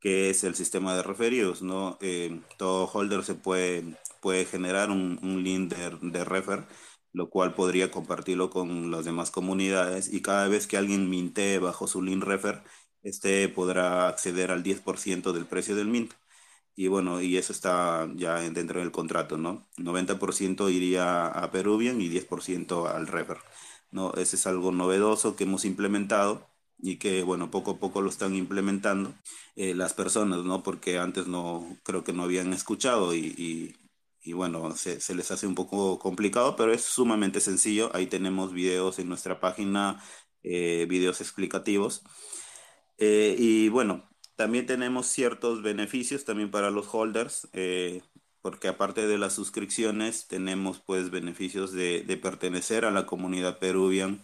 [0.00, 1.98] que es el sistema de referidos, ¿no?
[2.00, 6.66] Eh, todo holder se puede, puede generar un, un link de, de refer,
[7.12, 11.86] lo cual podría compartirlo con las demás comunidades y cada vez que alguien minte bajo
[11.88, 12.62] su link refer,
[13.02, 16.12] este podrá acceder al 10% del precio del mint.
[16.78, 19.66] Y bueno, y eso está ya dentro del contrato, ¿no?
[19.78, 23.38] 90% iría a Peruvian y 10% al refer,
[23.90, 24.14] ¿no?
[24.14, 26.46] Ese es algo novedoso que hemos implementado
[26.78, 29.12] y que, bueno, poco a poco lo están implementando
[29.56, 30.62] eh, las personas, ¿no?
[30.62, 33.76] Porque antes no, creo que no habían escuchado y, y,
[34.22, 37.90] y bueno, se, se, les hace un poco complicado, pero es sumamente sencillo.
[37.92, 40.00] Ahí tenemos videos en nuestra página,
[40.44, 42.04] eh, videos explicativos.
[42.98, 44.07] Eh, y bueno,
[44.38, 48.02] también tenemos ciertos beneficios también para los holders, eh,
[48.40, 54.22] porque aparte de las suscripciones, tenemos pues beneficios de, pertenecer a la comunidad peruvian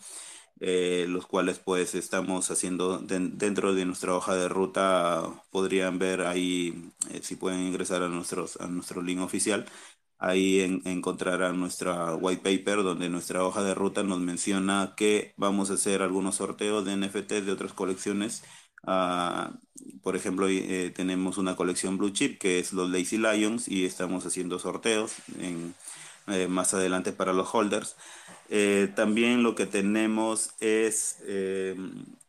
[0.61, 6.22] eh, los cuales pues estamos haciendo de, dentro de nuestra hoja de ruta, podrían ver
[6.22, 9.66] ahí, eh, si pueden ingresar a, nuestros, a nuestro link oficial,
[10.18, 15.70] ahí en, encontrarán nuestra white paper donde nuestra hoja de ruta nos menciona que vamos
[15.70, 18.44] a hacer algunos sorteos de NFT de otras colecciones.
[18.87, 19.48] Uh,
[20.05, 24.27] por ejemplo, eh, tenemos una colección Blue Chip que es los Lazy Lions y estamos
[24.27, 25.75] haciendo sorteos en,
[26.29, 27.97] eh, más adelante para los holders.
[28.51, 31.75] Eh, también lo que tenemos es, eh,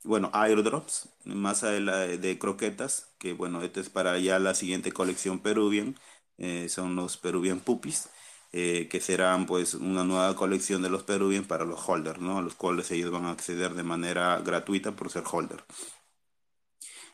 [0.03, 4.91] bueno, airdrops, masa de, la, de, croquetas, que bueno, este es para ya la siguiente
[4.91, 5.95] colección Peruvian,
[6.37, 8.09] eh, son los Peruvian Puppies,
[8.51, 12.37] eh, que serán pues una nueva colección de los Peruvian para los holders, ¿no?
[12.37, 15.63] A los cuales ellos van a acceder de manera gratuita por ser holder.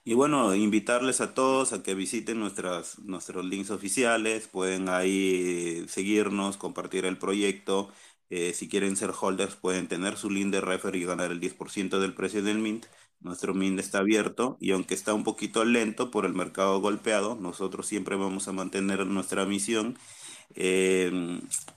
[0.04, 6.58] Y bueno, invitarles a todos a que visiten nuestras, nuestros links oficiales, pueden ahí seguirnos,
[6.58, 7.92] compartir el proyecto.
[8.30, 12.00] Eh, si quieren ser holders, pueden tener su link de refer y ganar el 10%
[12.00, 12.88] del precio del mint.
[13.20, 17.86] Nuestro mint está abierto y aunque está un poquito lento por el mercado golpeado, nosotros
[17.86, 20.00] siempre vamos a mantener nuestra misión.
[20.56, 21.12] Eh,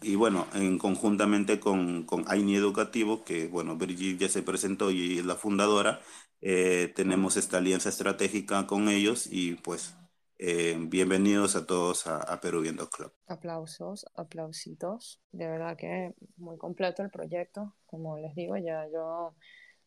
[0.03, 5.19] y bueno, en conjuntamente con, con AINI Educativo, que bueno, Brigitte ya se presentó y
[5.19, 6.01] es la fundadora,
[6.41, 9.97] eh, tenemos esta alianza estratégica con ellos y pues
[10.39, 13.13] eh, bienvenidos a todos a, a Perú Viendo Club.
[13.29, 15.21] Aplausos, aplausitos.
[15.33, 17.75] De verdad que muy completo el proyecto.
[17.87, 19.35] Como les digo, ya yo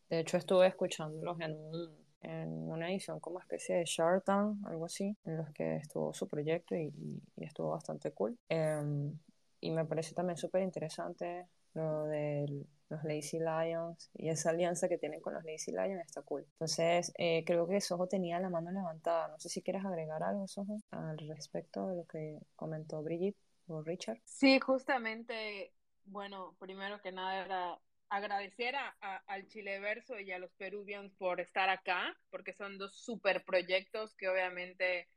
[0.08, 4.86] de hecho estuve escuchándolos en, un, en una edición como especie de Shark Tank, algo
[4.86, 8.38] así, en los que estuvo su proyecto y, y, y estuvo bastante cool.
[8.48, 9.12] Eh,
[9.60, 14.98] y me parece también súper interesante lo del los Lazy Lions y esa alianza que
[14.98, 16.46] tienen con los Lazy Lions está cool.
[16.52, 19.28] Entonces, eh, creo que Sojo tenía la mano levantada.
[19.28, 23.82] No sé si quieres agregar algo, Sojo, al respecto de lo que comentó Brigitte o
[23.82, 24.18] Richard.
[24.24, 25.72] Sí, justamente,
[26.06, 31.40] bueno, primero que nada era agradecer a, a, al Chileverso y a los Peruvians por
[31.40, 35.08] estar acá, porque son dos super proyectos que obviamente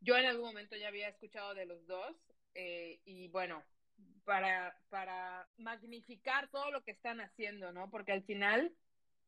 [0.00, 2.16] yo en algún momento ya había escuchado de los dos.
[2.54, 3.64] Eh, y bueno,
[4.24, 7.90] para, para magnificar todo lo que están haciendo, ¿no?
[7.90, 8.74] Porque al final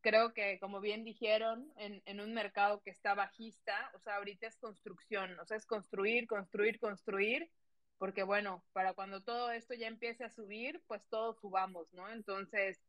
[0.00, 4.46] creo que, como bien dijeron, en, en, un mercado que está bajista, o sea, ahorita
[4.46, 7.50] es construcción, o sea, es construir, construir, construir,
[7.96, 12.10] porque bueno, para cuando todo esto ya empiece a subir, pues todos subamos, ¿no?
[12.10, 12.82] Entonces,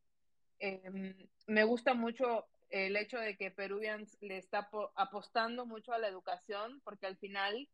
[0.59, 1.15] eh,
[1.47, 6.81] me gusta mucho el hecho de que Peruvians le está apostando mucho a la educación,
[6.83, 7.69] porque al final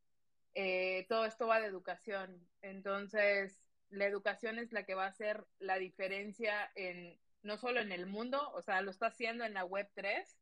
[0.54, 2.48] eh, todo esto va de educación.
[2.62, 7.91] Entonces, la educación es la que va a hacer la diferencia en no solo en
[7.91, 10.38] el mundo, o sea, lo está haciendo en la web 3.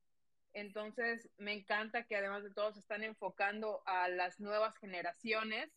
[0.54, 5.72] Entonces, me encanta que además de todo se están enfocando a las nuevas generaciones,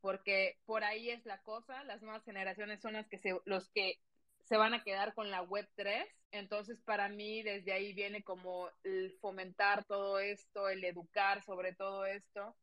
[0.00, 4.00] porque por ahí es la cosa, las nuevas generaciones son las que se, los que
[4.52, 6.06] se van a quedar con la web 3.
[6.30, 12.04] Entonces, para mí, desde ahí viene como el fomentar todo esto, el educar sobre todo
[12.04, 12.54] esto,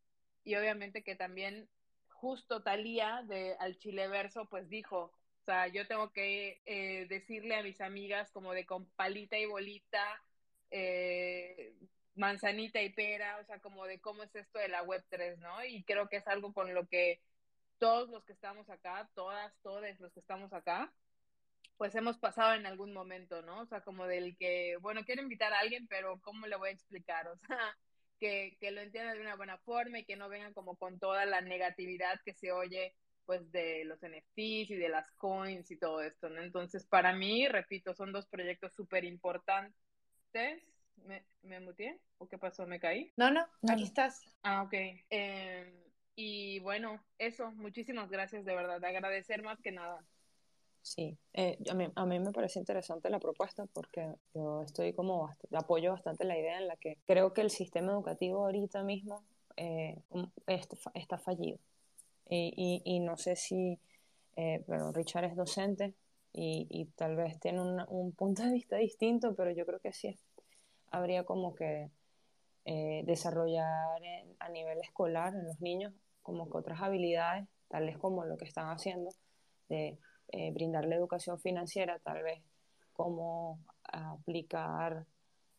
[0.43, 1.67] y obviamente que también
[2.09, 7.63] justo Talía de Al Chileverso pues dijo, o sea, yo tengo que eh, decirle a
[7.63, 10.05] mis amigas como de con palita y bolita,
[10.69, 11.73] eh,
[12.13, 15.65] manzanita y pera, o sea, como de cómo es esto de la web 3, ¿no?
[15.65, 17.19] Y creo que es algo con lo que
[17.79, 20.93] todos los que estamos acá, todas, todos los que estamos acá,
[21.79, 23.61] pues hemos pasado en algún momento, ¿no?
[23.61, 26.73] O sea, como del que, bueno, quiero invitar a alguien, pero ¿cómo le voy a
[26.73, 27.25] explicar?
[27.29, 27.47] O sea,
[28.19, 31.25] que, que lo entiendan de una buena forma y que no vengan como con toda
[31.25, 32.93] la negatividad que se oye
[33.25, 36.41] pues de los NFTs y de las coins y todo esto, ¿no?
[36.41, 39.73] Entonces, para mí, repito, son dos proyectos súper importantes,
[41.05, 41.97] ¿Me, me muteé?
[42.17, 42.67] ¿O qué pasó?
[42.67, 43.13] ¿Me caí?
[43.15, 44.21] No, no, No, aquí estás.
[44.43, 44.73] Ah, ok.
[45.09, 45.73] Em,
[46.15, 50.03] y bueno, eso, muchísimas gracias de verdad, de agradecer más que nada.
[50.95, 55.27] Sí, eh, a mí, a mí me parece interesante la propuesta porque yo estoy como,
[55.27, 59.23] bast- apoyo bastante la idea en la que creo que el sistema educativo ahorita mismo
[59.55, 60.01] eh,
[60.47, 61.59] est- fa- está fallido.
[62.29, 63.79] Y, y, y no sé si,
[64.37, 65.93] eh, bueno, Richard es docente
[66.33, 69.93] y, y tal vez tiene un, un punto de vista distinto, pero yo creo que
[69.93, 70.19] sí
[70.91, 71.89] habría como que
[72.65, 78.25] eh, desarrollar en- a nivel escolar en los niños como que otras habilidades, tales como
[78.25, 79.09] lo que están haciendo,
[79.69, 79.97] de
[80.31, 82.41] eh, brindarle educación financiera, tal vez
[82.93, 85.05] cómo aplicar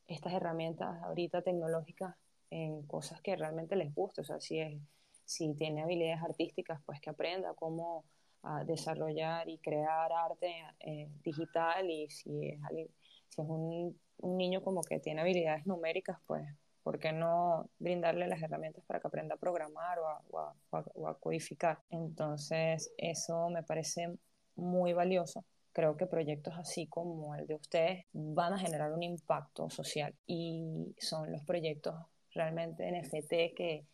[0.06, 2.14] estas herramientas ahorita tecnológicas
[2.50, 4.80] en cosas que realmente les guste, o sea, si, es,
[5.24, 8.04] si tiene habilidades artísticas, pues que aprenda cómo
[8.42, 12.60] ah, desarrollar y crear arte eh, digital y si es,
[13.28, 16.46] si es un, un niño como que tiene habilidades numéricas, pues
[16.82, 21.80] ¿por qué no brindarle las herramientas para que aprenda a programar o a codificar?
[21.90, 24.18] Entonces, eso me parece
[24.60, 25.44] muy valioso.
[25.72, 30.94] Creo que proyectos así como el de ustedes van a generar un impacto social y
[30.98, 31.94] son los proyectos
[32.32, 33.86] realmente NFT que,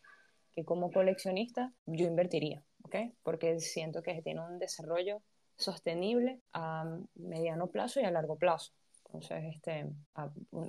[0.54, 2.96] que como coleccionista yo invertiría, ¿ok?
[3.22, 5.22] Porque siento que tiene un desarrollo
[5.56, 8.72] sostenible a mediano plazo y a largo plazo.
[9.06, 9.86] Entonces, este,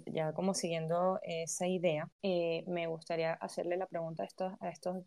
[0.05, 5.03] ya como siguiendo esa idea, eh, me gustaría hacerle la pregunta a estos, a estos,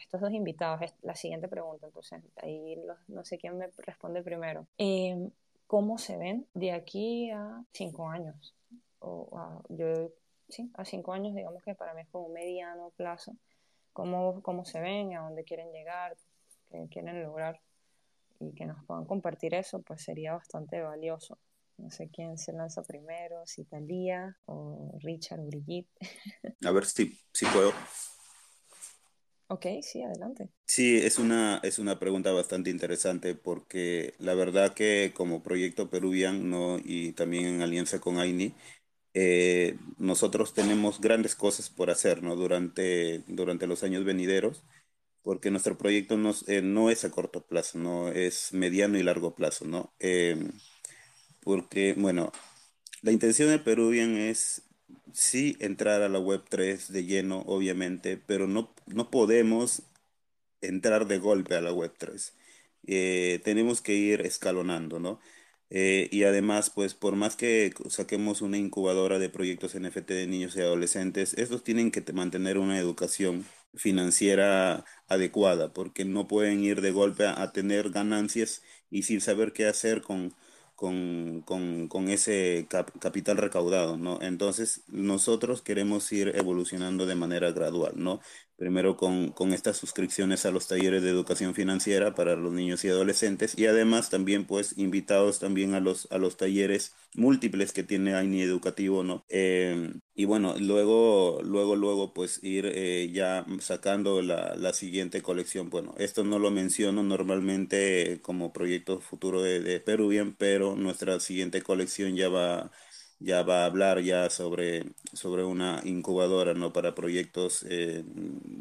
[0.00, 0.82] estos dos invitados.
[0.82, 4.66] Es la siguiente pregunta, entonces, ahí los- no sé quién me responde primero.
[4.78, 5.30] Eh,
[5.66, 8.54] ¿cómo se ven de aquí a cinco años?
[8.98, 10.10] O a- yo,
[10.48, 13.36] sí, a cinco años, digamos que para mí es como un mediano plazo.
[13.92, 15.14] ¿Cómo, cómo se ven?
[15.16, 16.16] ¿A dónde quieren llegar?
[16.70, 17.60] ¿Qué quieren lograr?
[18.38, 21.38] Y que nos puedan compartir eso, pues sería bastante valioso.
[21.76, 25.90] No sé quién se lanza primero, si Talía o Richard o Brigitte.
[26.64, 27.72] A ver si, si puedo.
[29.50, 30.48] Ok, sí, adelante.
[30.66, 36.48] Sí, es una, es una pregunta bastante interesante porque la verdad que como proyecto Peruvian,
[36.48, 36.78] ¿no?
[36.82, 38.54] y también en alianza con AINI,
[39.14, 42.36] eh, nosotros tenemos grandes cosas por hacer, ¿no?
[42.36, 44.64] durante, durante los años venideros,
[45.22, 49.34] porque nuestro proyecto no, eh, no es a corto plazo, no es mediano y largo
[49.36, 49.94] plazo, ¿no?
[50.00, 50.36] Eh,
[51.42, 52.32] porque, bueno,
[53.02, 54.64] la intención de Peruvian es
[55.12, 59.82] sí entrar a la Web3 de lleno, obviamente, pero no, no podemos
[60.60, 62.34] entrar de golpe a la Web3.
[62.86, 65.20] Eh, tenemos que ir escalonando, ¿no?
[65.70, 70.56] Eh, y además, pues por más que saquemos una incubadora de proyectos NFT de niños
[70.56, 76.80] y adolescentes, estos tienen que te- mantener una educación financiera adecuada, porque no pueden ir
[76.80, 80.34] de golpe a tener ganancias y sin saber qué hacer con,
[80.80, 84.18] con, con, con ese cap- capital recaudado, ¿no?
[84.22, 88.20] Entonces, nosotros queremos ir evolucionando de manera gradual, ¿no?
[88.60, 92.90] Primero con, con estas suscripciones a los talleres de educación financiera para los niños y
[92.90, 98.12] adolescentes y además también pues invitados también a los, a los talleres múltiples que tiene
[98.14, 99.24] AINI Educativo, ¿no?
[99.30, 105.70] Eh, y bueno, luego, luego, luego pues ir eh, ya sacando la, la siguiente colección.
[105.70, 111.62] Bueno, esto no lo menciono normalmente como proyecto futuro de, de Peruvian, pero nuestra siguiente
[111.62, 112.70] colección ya va
[113.20, 116.72] ya va a hablar ya sobre, sobre una incubadora, ¿no?
[116.72, 118.04] Para proyectos, eh,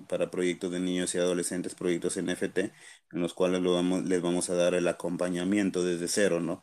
[0.08, 4.50] para proyectos de niños y adolescentes, proyectos NFT, en los cuales lo vamos, les vamos
[4.50, 6.62] a dar el acompañamiento desde cero, ¿no?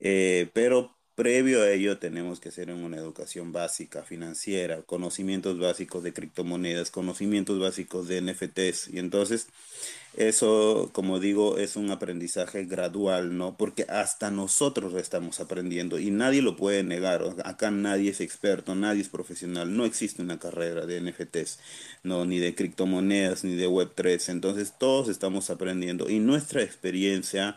[0.00, 6.12] Eh, pero previo a ello tenemos que hacer una educación básica, financiera, conocimientos básicos de
[6.12, 8.88] criptomonedas, conocimientos básicos de NFTs.
[8.88, 9.48] Y entonces,
[10.16, 13.56] eso, como digo, es un aprendizaje gradual, ¿no?
[13.56, 17.22] Porque hasta nosotros estamos aprendiendo y nadie lo puede negar.
[17.44, 19.74] Acá nadie es experto, nadie es profesional.
[19.76, 21.58] No existe una carrera de NFTs,
[22.02, 24.30] no, ni de criptomonedas, ni de Web3.
[24.30, 27.56] Entonces, todos estamos aprendiendo y nuestra experiencia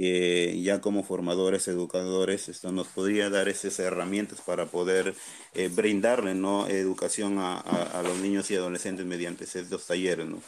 [0.00, 5.14] eh, ya como formadores, educadores, esto nos podría dar esas herramientas para poder
[5.54, 6.68] eh, brindarle ¿no?
[6.68, 10.26] educación a, a, a, los niños y adolescentes mediante estos talleres.
[10.26, 10.40] ¿no?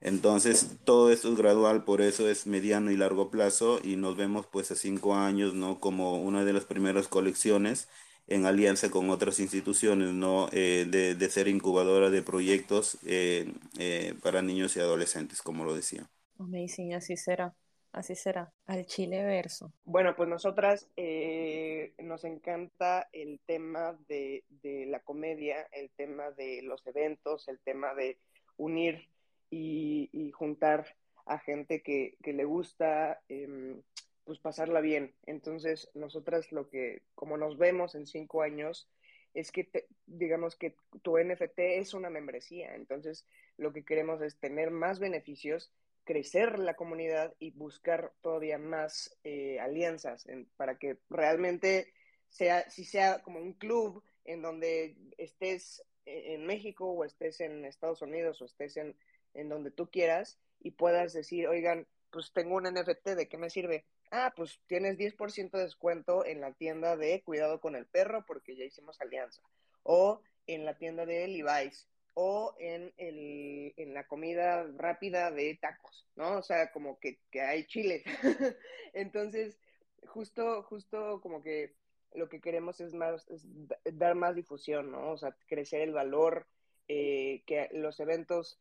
[0.00, 4.46] Entonces, todo esto es gradual, por eso es mediano y largo plazo y nos vemos
[4.46, 5.80] pues a cinco años ¿no?
[5.80, 7.88] como una de las primeras colecciones
[8.28, 10.48] en alianza con otras instituciones, ¿no?
[10.52, 15.74] Eh, de, de, ser incubadora de proyectos eh, eh, para niños y adolescentes, como lo
[15.74, 16.08] decía.
[16.38, 17.54] Amazing, así será.
[17.92, 19.72] Así será, al Chile verso.
[19.84, 26.62] Bueno, pues nosotras eh, nos encanta el tema de, de, la comedia, el tema de
[26.62, 28.18] los eventos, el tema de
[28.56, 29.08] unir
[29.50, 30.86] y, y juntar
[31.24, 33.80] a gente que, que le gusta eh,
[34.28, 35.14] pues pasarla bien.
[35.24, 38.90] Entonces, nosotras lo que, como nos vemos en cinco años,
[39.32, 39.70] es que,
[40.06, 42.74] digamos que tu NFT es una membresía.
[42.74, 43.26] Entonces,
[43.56, 45.72] lo que queremos es tener más beneficios,
[46.08, 51.92] crecer la comunidad y buscar todavía más eh, alianzas para que realmente
[52.30, 58.00] sea, si sea como un club en donde estés en México o estés en Estados
[58.00, 58.96] Unidos o estés en,
[59.34, 63.50] en donde tú quieras y puedas decir, oigan, pues tengo un NFT, ¿de qué me
[63.50, 63.84] sirve?
[64.10, 68.56] Ah, pues tienes 10% de descuento en la tienda de Cuidado con el Perro porque
[68.56, 69.42] ya hicimos alianza.
[69.82, 71.86] O en la tienda de Levi's.
[72.20, 76.38] O en, el, en la comida rápida de tacos, ¿no?
[76.38, 78.02] O sea, como que, que hay chile.
[78.92, 79.56] Entonces,
[80.04, 81.76] justo, justo como que
[82.14, 83.46] lo que queremos es más, es
[83.84, 85.12] dar más difusión, ¿no?
[85.12, 86.48] O sea, crecer el valor,
[86.88, 88.58] eh, que los eventos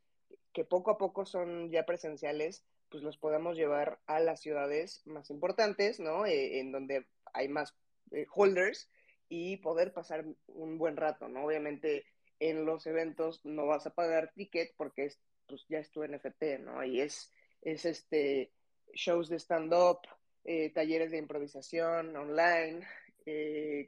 [0.53, 5.31] que poco a poco son ya presenciales, pues los podamos llevar a las ciudades más
[5.31, 6.27] importantes, ¿no?
[6.27, 7.75] Eh, en donde hay más
[8.11, 8.89] eh, holders
[9.29, 11.45] y poder pasar un buen rato, ¿no?
[11.45, 12.05] Obviamente
[12.39, 16.59] en los eventos no vas a pagar ticket porque es, pues ya es tu NFT,
[16.59, 16.83] ¿no?
[16.83, 17.31] Y es,
[17.61, 18.51] es este
[18.93, 19.99] shows de stand-up,
[20.43, 22.85] eh, talleres de improvisación online,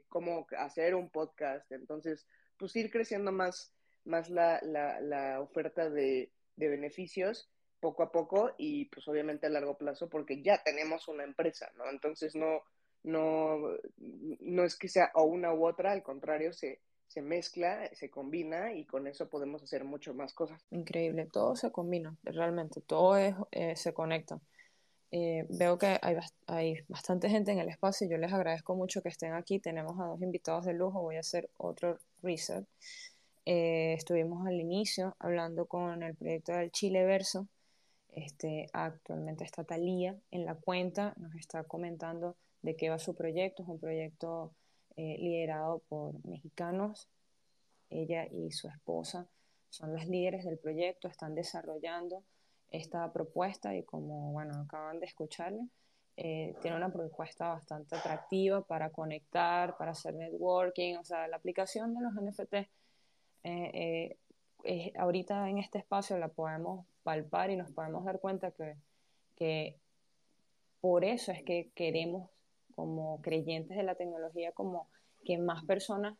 [0.08, 1.70] cómo hacer un podcast.
[1.72, 2.26] Entonces,
[2.58, 3.72] pues ir creciendo más,
[4.04, 9.50] más la, la, la oferta de, de beneficios poco a poco y pues obviamente a
[9.50, 11.88] largo plazo porque ya tenemos una empresa, ¿no?
[11.88, 12.62] Entonces no,
[13.02, 13.58] no,
[13.96, 16.80] no es que sea o una u otra, al contrario, se,
[17.10, 20.64] se mezcla, se combina y con eso podemos hacer mucho más cosas.
[20.70, 24.40] Increíble, todo se combina, realmente, todo es, eh, se conecta.
[25.10, 29.08] Eh, veo que hay, hay bastante gente en el espacio, yo les agradezco mucho que
[29.08, 32.64] estén aquí, tenemos a dos invitados de lujo, voy a hacer otro reset.
[33.44, 37.48] Eh, estuvimos al inicio hablando con el proyecto del Chile Verso,
[38.12, 43.62] este, actualmente está Talía en la cuenta, nos está comentando de qué va su proyecto.
[43.64, 44.52] Es un proyecto
[44.96, 47.08] eh, liderado por mexicanos.
[47.88, 49.28] Ella y su esposa
[49.68, 52.22] son las líderes del proyecto, están desarrollando
[52.70, 55.68] esta propuesta y como bueno, acaban de escucharle,
[56.16, 61.94] eh, tiene una propuesta bastante atractiva para conectar, para hacer networking, o sea, la aplicación
[61.94, 62.54] de los NFT
[63.42, 68.76] eh, ahorita en este espacio la podemos palpar y nos podemos dar cuenta que,
[69.34, 69.76] que
[70.80, 72.28] por eso es que queremos
[72.80, 74.88] como creyentes de la tecnología como
[75.22, 76.16] que más personas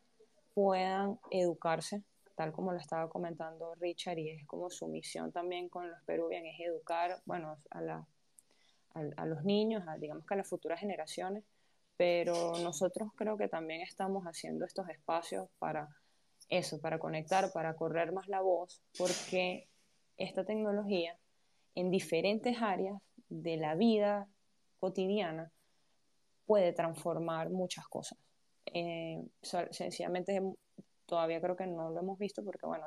[0.53, 2.03] puedan educarse,
[2.35, 6.45] tal como lo estaba comentando Richard, y es como su misión también con los peruvian,
[6.45, 8.05] es educar, bueno, a,
[8.93, 11.45] a, los niños, digamos que a las futuras generaciones,
[11.97, 15.89] pero nosotros creo que también estamos haciendo estos espacios para
[16.51, 19.67] eso, para conectar, para correr más la voz, porque
[20.19, 21.17] esta tecnología
[21.75, 23.01] en diferentes áreas
[23.31, 24.29] de la vida
[24.79, 25.51] cotidiana
[26.51, 28.19] puede transformar muchas cosas.
[28.67, 29.23] Eh,
[29.71, 30.43] sencillamente
[31.07, 32.87] todavía creo que no lo hemos visto porque bueno,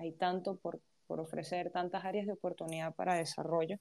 [0.00, 3.76] hay, tanto por, ofrecer, tantas áreas de oportunidad para desarrollo.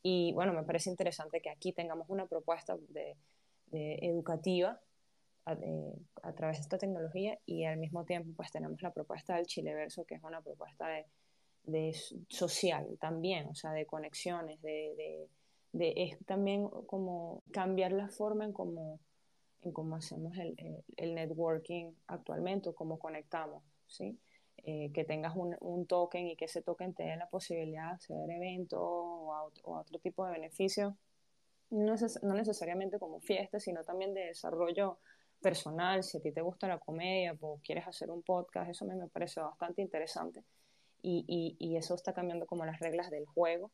[0.00, 3.16] Y bueno, me parece interesante que aquí tengamos una propuesta de,
[3.72, 4.78] educativa
[5.48, 9.46] eh, a, través de esta tecnología y al mismo tiempo pues tenemos la propuesta del
[9.46, 11.04] Chileverso, que es una propuesta de,
[11.64, 11.96] de
[12.28, 15.26] social también, o sea, de conexiones, de,
[15.76, 19.00] de, es también como cambiar la forma en cómo,
[19.62, 24.18] en cómo hacemos el, el, networking actualmente o cómo conectamos, ¿sí?
[24.58, 27.94] Eh, que tengas un, un, token y que ese token te dé la posibilidad de
[27.94, 30.94] hacer eventos o, a, otro tipo de beneficios,
[31.70, 34.98] no, no necesariamente como fiesta, sino también de desarrollo
[35.40, 38.96] personal, si a ti te gusta la comedia o quieres hacer un podcast, eso me,
[38.96, 40.42] me parece bastante interesante
[41.02, 43.70] y, y, eso está cambiando como las reglas del juego.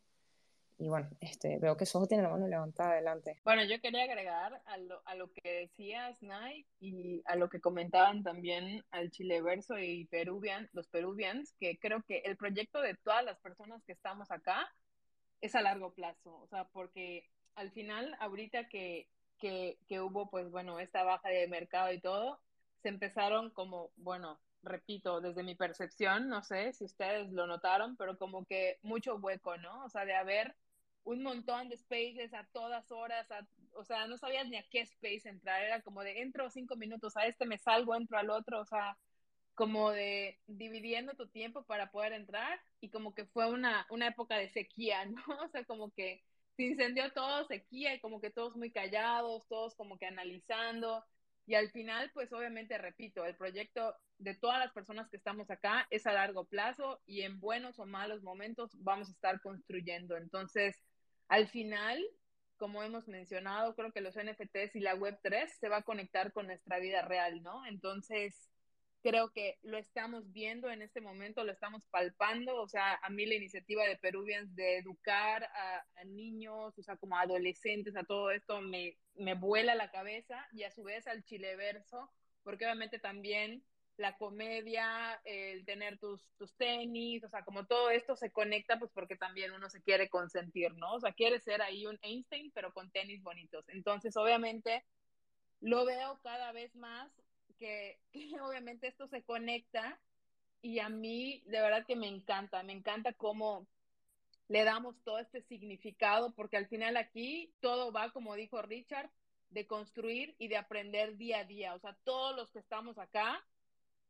[0.78, 3.40] Y bueno, este, veo que Sojo tiene la mano levantada adelante.
[3.44, 7.60] Bueno, yo quería agregar a lo, a lo que decía Snai y a lo que
[7.60, 13.24] comentaban también al Chileverso y Peruvian, los Peruvians, que creo que el proyecto de todas
[13.24, 14.68] las personas que estamos acá
[15.40, 19.08] es a largo plazo, o sea, porque al final, ahorita que,
[19.38, 22.40] que, que hubo, pues bueno, esta baja de mercado y todo,
[22.82, 28.16] se empezaron como, bueno, repito, desde mi percepción, no sé si ustedes lo notaron, pero
[28.16, 29.84] como que mucho hueco, ¿no?
[29.84, 30.54] O sea, de haber
[31.04, 33.26] un montón de spaces a todas horas,
[33.74, 37.16] o sea, no sabías ni a qué space entrar, era como de entro cinco minutos,
[37.16, 38.98] a este me salgo, entro al otro, o sea,
[39.54, 44.36] como de dividiendo tu tiempo para poder entrar y como que fue una, una época
[44.36, 45.22] de sequía, ¿no?
[45.44, 46.22] O sea, como que
[46.56, 51.04] se incendió todo, sequía y como que todos muy callados, todos como que analizando,
[51.46, 55.86] y al final, pues obviamente, repito, el proyecto de todas las personas que estamos acá
[55.90, 60.16] es a largo plazo y en buenos o malos momentos vamos a estar construyendo.
[60.16, 60.80] Entonces,
[61.32, 61.98] al final,
[62.58, 66.46] como hemos mencionado, creo que los NFTs y la Web3 se va a conectar con
[66.46, 67.64] nuestra vida real, ¿no?
[67.64, 68.50] Entonces,
[69.02, 73.24] creo que lo estamos viendo en este momento, lo estamos palpando, o sea, a mí
[73.24, 78.60] la iniciativa de Peruvians de educar a, niños, o sea, como adolescentes, a todo esto
[78.60, 82.10] me, me vuela la cabeza y a su vez al chileverso,
[82.42, 83.64] porque obviamente también
[83.96, 88.90] la comedia, el tener tus, tus tenis, o sea, como todo esto se conecta, pues
[88.92, 90.94] porque también uno se quiere consentir, ¿no?
[90.94, 93.68] O sea, quiere ser ahí un Einstein, pero con tenis bonitos.
[93.68, 94.84] Entonces, obviamente,
[95.60, 97.10] lo veo cada vez más
[97.58, 97.98] que,
[98.40, 99.98] obviamente esto se conecta
[100.62, 103.66] y a mí de verdad que me encanta, me encanta cómo
[104.48, 109.10] le damos todo este significado, porque al final aquí todo va, como dijo Richard,
[109.50, 111.74] de construir y de aprender día a día.
[111.74, 113.42] O sea, todos los que estamos acá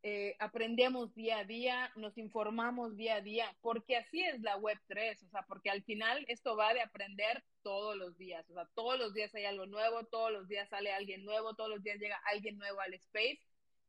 [0.04, 4.78] eh, aprendemos día a día, nos informamos día a día, porque así es la Web
[4.88, 8.68] 3, o sea, porque al final esto va de aprender todos los días, o sea,
[8.74, 12.00] todos los días hay algo nuevo, todos los días sale alguien nuevo, todos los días
[12.00, 13.40] llega alguien nuevo al space.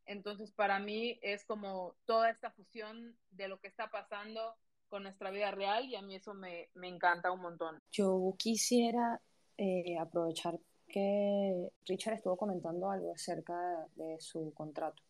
[0.05, 4.55] Entonces, para mí es como toda esta fusión de lo que está pasando
[4.89, 7.81] con nuestra vida real y a mí eso me, me encanta un montón.
[7.91, 9.19] Yo quisiera
[9.57, 15.01] eh, aprovechar que Richard estuvo comentando algo acerca de su contrato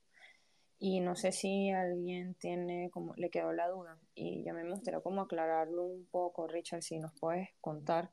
[0.80, 5.00] y no sé si alguien tiene como le quedó la duda y ya me gustaría
[5.00, 8.12] como aclararlo un poco, Richard, si nos puedes contar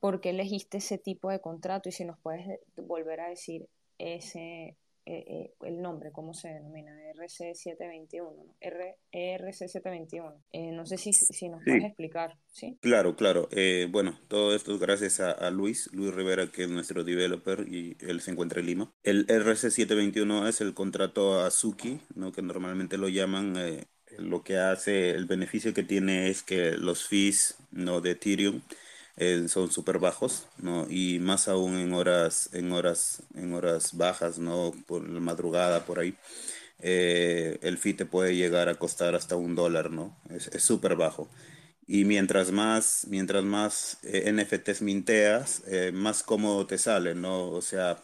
[0.00, 4.76] por qué elegiste ese tipo de contrato y si nos puedes volver a decir ese
[5.04, 6.92] eh, eh, el nombre, ¿cómo se denomina?
[7.14, 8.56] RC721, ¿no?
[8.60, 10.32] R ERC721.
[10.52, 12.78] Eh, no sé si, si nos puedes explicar, ¿sí?
[12.80, 13.48] Claro, claro.
[13.90, 18.20] bueno, todo esto es gracias a, Luis, Luis Rivera, que es nuestro developer y él
[18.20, 18.92] se encuentra en Lima.
[19.02, 22.32] El RC721 es el contrato Azuki, ¿no?
[22.32, 23.54] que normalmente lo llaman
[24.18, 28.00] lo que hace, el beneficio que tiene es que los fees ¿no?
[28.00, 28.62] de Ethereum
[29.16, 30.86] eh, son súper bajos, ¿no?
[30.88, 34.72] Y más aún en horas, en horas, en horas bajas, ¿no?
[34.86, 36.16] Por la madrugada, por ahí.
[36.80, 40.16] Eh, el fee te puede llegar a costar hasta un dólar, ¿no?
[40.30, 41.28] Es súper bajo.
[41.86, 47.50] Y mientras más, mientras más eh, NFTs minteas, más cómodo te sale, ¿no?
[47.50, 47.98] O sea,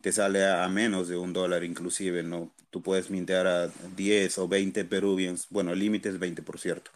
[0.00, 2.52] te sale a, menos de un dólar inclusive, ¿no?
[2.70, 6.90] Tú puedes mintear a 10 o 20 peruvians, bueno, el límite es 20, por cierto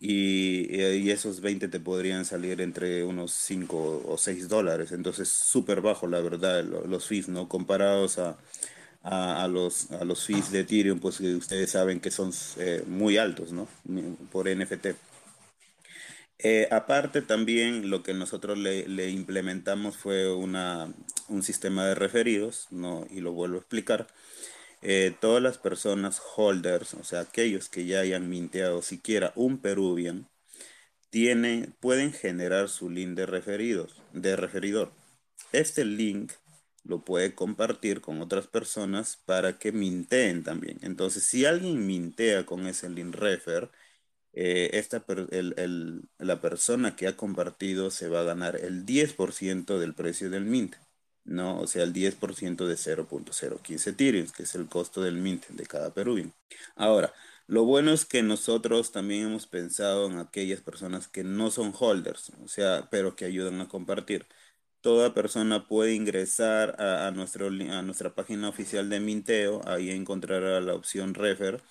[0.00, 4.92] y, esos 20 te podrían salir entre unos 5 o 6 dólares.
[4.92, 7.48] Entonces, súper bajo, la verdad, los fees, ¿no?
[7.48, 8.36] Comparados a,
[9.02, 13.18] a, los, a los fees de Ethereum, pues que ustedes saben que son eh, muy
[13.18, 13.68] altos, ¿no?
[14.32, 14.88] Por NFT.
[16.38, 20.92] Eh, aparte también lo que nosotros le, le, implementamos fue una,
[21.28, 23.06] un sistema de referidos, ¿no?
[23.10, 24.08] Y lo vuelvo a explicar
[24.84, 30.28] eh, todas las personas holders, o sea, aquellos que ya hayan minteado siquiera un Peruvian,
[31.10, 34.92] tienen, pueden generar su link de referidos, de referidor.
[35.52, 36.32] Este link
[36.84, 40.78] lo puede compartir con otras personas para que minteen también.
[40.82, 43.70] Entonces, si alguien mintea con ese link refer,
[44.34, 45.04] eh, esta
[46.18, 50.74] la persona que ha compartido se va a ganar el 10% del precio del mint.
[51.24, 51.58] ¿No?
[51.60, 55.92] O sea, el 10% de 0.015 Ethereum, que es el costo del mint de cada
[55.94, 56.34] Peruvian.
[56.76, 57.12] Ahora,
[57.46, 62.30] lo bueno es que nosotros también hemos pensado en aquellas personas que no son holders,
[62.42, 64.26] o sea, pero que ayudan a compartir.
[64.80, 71.14] Toda persona puede ingresar a, a nuestra página oficial de Minteo, ahí encontrará la opción
[71.14, 71.62] Refer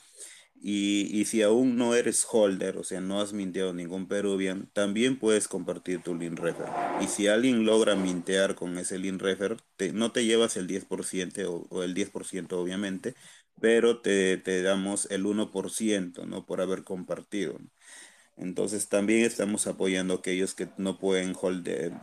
[0.66, 5.50] y, si aún no eres holder, o sea, no has minteado ningún Peruvian, también puedes
[5.50, 6.74] compartir tu link refer.
[6.98, 9.58] Y si alguien logra mintear con ese link refer,
[9.94, 13.16] no te llevas el 10% o, o el 10% obviamente,
[13.60, 16.46] pero te, te, damos el 1%, ¿no?
[16.46, 17.60] Por haber compartido.
[18.44, 21.34] Entonces también estamos apoyando a aquellos que no pueden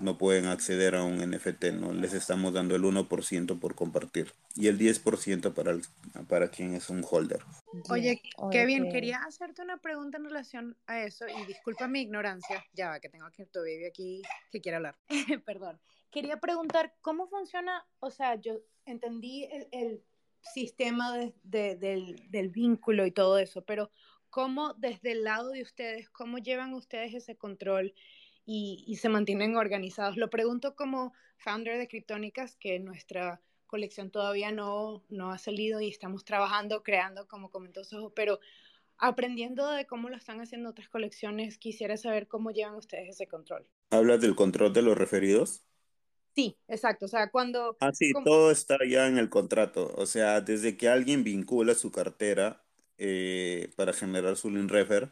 [0.00, 1.92] no pueden acceder a un NFT, ¿no?
[1.92, 5.76] Les estamos dando el 1% por compartir y el 10% para,
[6.28, 7.40] para quien es un holder.
[7.90, 12.98] Oye, Kevin, quería hacerte una pregunta en relación a eso y disculpa mi ignorancia, ya
[13.00, 14.96] que tengo aquí tu baby aquí que quiere hablar.
[15.44, 15.78] Perdón.
[16.10, 20.02] Quería preguntar cómo funciona, o sea, yo entendí el, el
[20.40, 23.90] sistema de, de, del, del vínculo y todo eso, pero
[24.30, 27.94] ¿Cómo desde el lado de ustedes, cómo llevan ustedes ese control
[28.46, 30.16] y, se mantienen organizados?
[30.16, 35.88] Lo pregunto como founder de Criptónicas, que nuestra colección todavía no, no ha salido y
[35.88, 38.40] estamos trabajando, creando, como comentó Soho, pero
[38.98, 43.68] aprendiendo de cómo lo están haciendo otras colecciones, quisiera saber cómo llevan ustedes ese control.
[43.90, 45.64] ¿Hablas del control de los referidos?
[46.34, 47.06] Sí, exacto.
[47.06, 47.76] O sea, cuando...
[47.80, 49.92] Ah, sí, todo está ya en el contrato.
[49.96, 52.64] O sea, desde que alguien vincula su cartera
[53.00, 55.10] eh, para generar su link refer.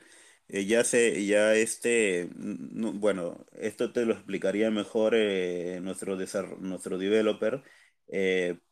[0.48, 6.16] Eh, ya se, ya este, bueno, esto te lo explicaría mejor eh, nuestro,
[6.60, 7.62] nuestro developer.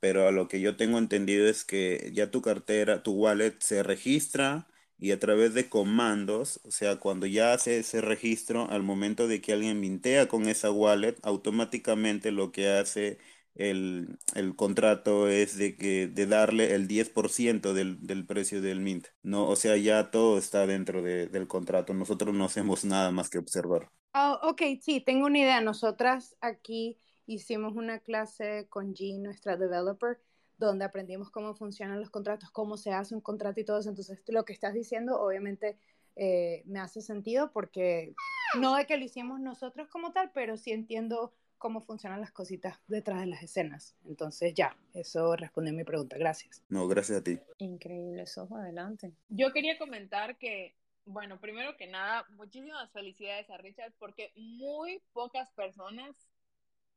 [0.01, 3.83] pero a lo que yo tengo entendido es que ya tu cartera, tu wallet se
[3.83, 9.29] registra y a través de comandos, o sea, cuando ya hace ese registro, al momento
[9.29, 13.19] de que alguien mintea con esa wallet, automáticamente lo que hace
[13.57, 14.19] el,
[14.57, 19.09] contrato es de que de darle el 10% del, del precio del mint.
[19.23, 21.95] No, o sea, ya todo está dentro del contrato.
[21.95, 23.91] Nosotros no hacemos nada más que observar.
[24.15, 25.61] Oh, ok, sí, tengo una idea.
[25.61, 30.19] Nosotras aquí hicimos una clase con Jean, nuestra developer,
[30.59, 33.91] donde aprendimos cómo funcionan los contratos, cómo se hace un contrato y todo eso.
[33.91, 35.79] Entonces, lo que estás diciendo obviamente
[36.15, 38.15] eh, me hace sentido porque
[38.59, 42.79] no de que lo hicimos nosotros como tal, pero sí entiendo cómo funcionan las cositas
[42.87, 43.97] detrás de las escenas.
[44.07, 46.17] Entonces, ya, eso responde a mi pregunta.
[46.19, 46.63] Gracias.
[46.69, 47.39] No, gracias a ti.
[47.59, 49.13] Increíble, eso, adelante.
[49.29, 55.51] Yo quería comentar que, bueno, primero que nada, muchísimas felicidades a Richard porque muy pocas
[55.53, 56.29] personas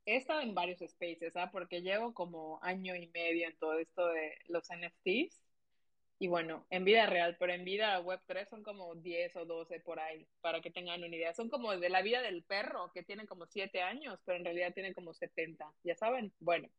[0.05, 1.49] he estado en varios spaces, ¿ah?
[1.51, 5.41] porque llevo como año y medio en todo esto de los NFTs.
[6.21, 9.79] Y bueno, en vida real, pero en vida web 3 son como 10 o 12
[9.79, 11.33] por ahí, para que tengan una idea.
[11.33, 14.73] Son como de la vida del perro, que tiene como 7 años, pero en realidad
[14.73, 16.33] tiene como 70, ya saben.
[16.39, 16.69] Bueno,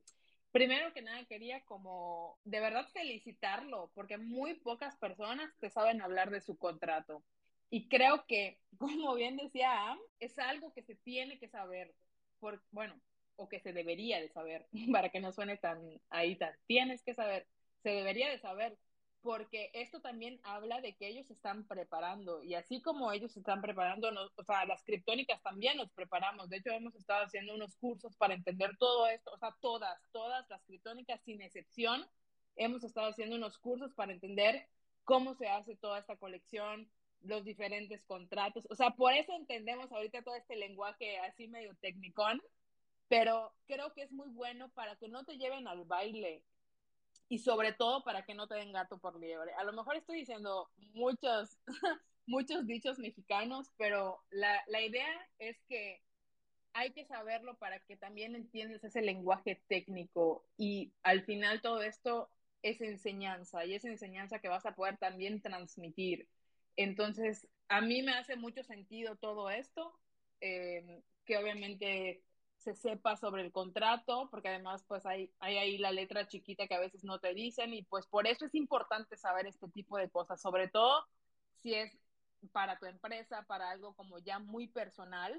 [0.52, 6.30] primero que nada quería como de verdad felicitarlo, porque muy pocas personas te saben hablar
[6.30, 7.24] de su contrato.
[7.70, 11.94] Y creo que, como bien decía Am, es algo que se tiene que saber.
[12.40, 13.00] Por, bueno,
[13.36, 15.80] o que se debería de saber, para que no suene tan
[16.10, 17.46] ahí tan, tienes que saber,
[17.82, 18.76] se debería de saber,
[19.22, 24.10] porque esto también habla de que ellos están preparando y así como ellos están preparando,
[24.36, 28.34] o sea, las criptónicas también nos preparamos, de hecho hemos estado haciendo unos cursos para
[28.34, 32.06] entender todo esto, o sea, todas, todas las criptónicas sin excepción,
[32.56, 34.66] hemos estado haciendo unos cursos para entender
[35.04, 36.90] cómo se hace toda esta colección,
[37.22, 42.24] los diferentes contratos, o sea, por eso entendemos ahorita todo este lenguaje así medio técnico
[43.08, 46.44] pero creo que es muy bueno para que no te lleven al baile
[47.30, 49.54] y sobre todo para que no te den gato por liebre.
[49.54, 51.56] A lo mejor estoy diciendo muchos,
[52.26, 55.08] muchos dichos mexicanos, pero la, la idea
[55.38, 56.02] es que
[56.72, 62.28] hay que saberlo para que también entiendas ese lenguaje técnico y al final todo esto
[62.62, 66.28] es enseñanza y es enseñanza que vas a poder también transmitir.
[66.74, 69.92] Entonces, a mí me hace mucho sentido todo esto,
[70.40, 72.24] eh, que obviamente
[72.60, 76.74] se sepa sobre el contrato, porque además pues hay, hay ahí la letra chiquita que
[76.74, 80.10] a veces no te dicen y pues por eso es importante saber este tipo de
[80.10, 81.06] cosas, sobre todo
[81.62, 81.98] si es
[82.52, 85.38] para tu empresa, para algo como ya muy personal,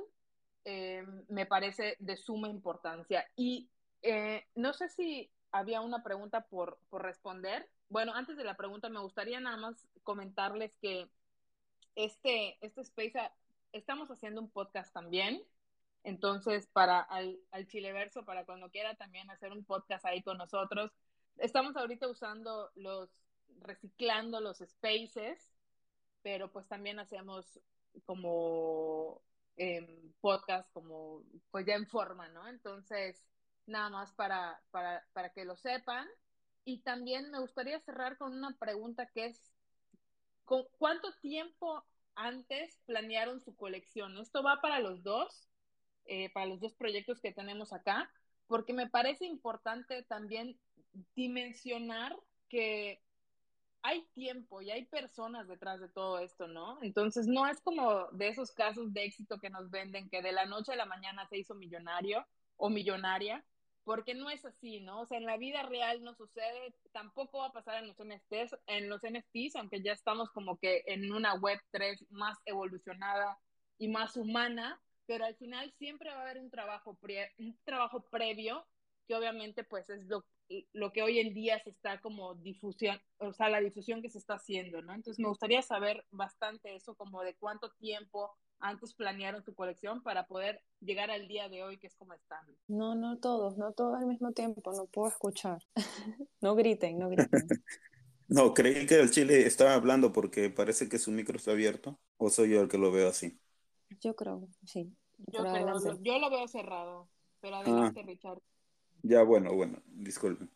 [0.65, 3.27] eh, me parece de suma importancia.
[3.35, 3.69] Y
[4.01, 7.69] eh, no sé si había una pregunta por, por responder.
[7.89, 11.07] Bueno, antes de la pregunta me gustaría nada más comentarles que
[11.95, 13.31] este, este Space,
[13.73, 15.43] estamos haciendo un podcast también
[16.03, 20.91] entonces, para al, al Chileverso, para cuando quiera también hacer un podcast ahí con nosotros,
[21.37, 23.09] estamos ahorita usando los,
[23.59, 25.53] reciclando los spaces,
[26.21, 27.59] pero pues también hacemos
[28.05, 29.21] como
[29.57, 32.47] eh, podcast, como pues ya en forma, ¿no?
[32.47, 33.23] Entonces,
[33.65, 36.07] nada más para, para, para que lo sepan.
[36.63, 39.53] Y también me gustaría cerrar con una pregunta que es,
[40.77, 41.83] ¿cuánto tiempo
[42.15, 44.17] antes planearon su colección?
[44.17, 45.47] Esto va para los dos.
[46.13, 48.11] Eh, para los dos proyectos que tenemos acá,
[48.47, 50.59] porque me parece importante también
[51.15, 52.13] dimensionar
[52.49, 53.01] que
[53.81, 56.83] hay tiempo y hay personas detrás de todo esto, ¿no?
[56.83, 60.45] Entonces no es como de esos casos de éxito que nos venden que de la
[60.45, 63.45] noche a la mañana se hizo millonario o millonaria,
[63.85, 64.99] porque no es así, ¿no?
[64.99, 68.57] O sea, en la vida real no sucede, tampoco va a pasar en los NFTs,
[68.67, 73.39] en los NFTs, aunque ya estamos como que en una web 3 más evolucionada
[73.77, 76.97] y más humana, pero al final siempre va a haber un trabajo,
[77.39, 78.65] un trabajo previo
[79.07, 80.25] que obviamente pues es lo,
[80.73, 84.17] lo que hoy en día se está como difusión, o sea, la difusión que se
[84.17, 84.93] está haciendo, ¿no?
[84.93, 90.27] Entonces me gustaría saber bastante eso, como de cuánto tiempo antes planearon tu colección para
[90.27, 92.45] poder llegar al día de hoy que es como están.
[92.67, 95.61] No, no todos, no todos al mismo tiempo, no puedo escuchar.
[96.41, 97.27] no griten, no griten.
[98.27, 102.29] no, creí que el chile estaba hablando porque parece que su micro está abierto, o
[102.29, 103.39] soy yo el que lo veo así.
[103.99, 104.91] Yo creo, sí.
[105.27, 107.59] Yo, lo veo cerrado, pero ah.
[107.59, 108.39] adelante, Richard.
[109.03, 110.49] Ya, bueno, bueno, disculpen.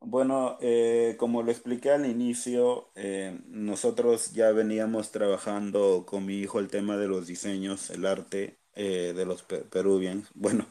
[0.00, 6.60] Bueno, eh, como lo expliqué al inicio, eh, nosotros ya veníamos trabajando con mi hijo
[6.60, 10.28] el tema de los diseños, el arte eh, de los peruvians.
[10.34, 10.66] Bueno,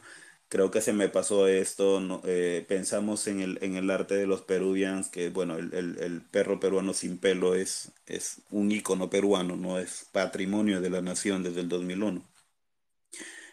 [0.48, 2.22] creo que se me pasó esto,
[2.68, 6.60] pensamos en el, en el arte de los peruvians, que bueno, el, el, el, perro
[6.60, 11.60] peruano sin pelo es, es un ícono peruano, no es patrimonio de la nación desde
[11.60, 12.22] el 2001.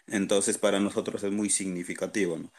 [0.07, 2.51] Entonces, para nosotros es muy significativo, ¿no?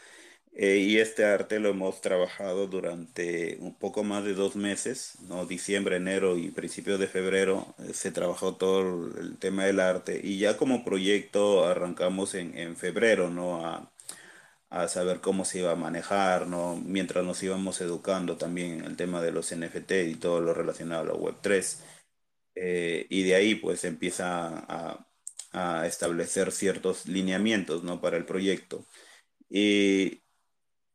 [0.54, 5.46] Eh, y este arte lo hemos trabajado durante un poco más de dos meses, ¿no?
[5.46, 10.38] Diciembre, enero y principios de febrero eh, se trabajó todo el tema del arte y
[10.38, 13.66] ya como proyecto arrancamos en, en febrero, ¿no?
[13.66, 13.93] A,
[14.82, 16.76] a, saber cómo se iba a manejar, ¿no?
[16.76, 21.02] Mientras nos íbamos educando también en el tema de los NFT y todo lo relacionado
[21.02, 21.78] a la Web3.
[22.56, 25.06] Eh, y de ahí pues empieza a,
[25.86, 28.00] establecer ciertos lineamientos, ¿no?
[28.00, 28.86] Para el proyecto.
[29.48, 30.22] Y,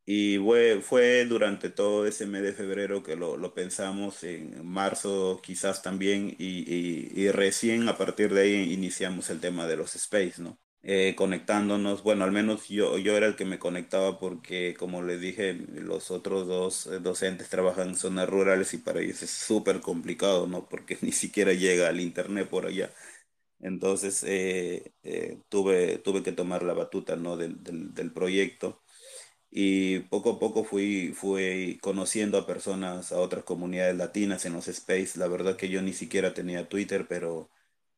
[0.05, 5.39] y fue, fue durante todo ese mes de febrero que lo, lo pensamos, en marzo
[5.43, 9.95] quizás también, y, y, y, recién a partir de ahí iniciamos el tema de los
[9.95, 10.59] space, ¿no?
[10.81, 15.19] Eh, conectándonos, bueno, al menos yo, yo era el que me conectaba porque, como les
[15.19, 19.81] dije, los otros dos eh, docentes trabajan en zonas rurales y para ellos es súper
[19.81, 20.69] complicado, ¿no?
[20.69, 22.91] Porque ni siquiera llega al internet por allá.
[23.59, 27.37] Entonces, eh, eh, tuve, tuve que tomar la batuta, ¿no?
[27.37, 28.81] del, del, del proyecto
[29.51, 34.67] y poco a poco fui, fui conociendo a personas, a otras comunidades latinas en los
[34.67, 35.17] space.
[35.19, 37.49] La verdad que yo ni siquiera tenía Twitter, pero,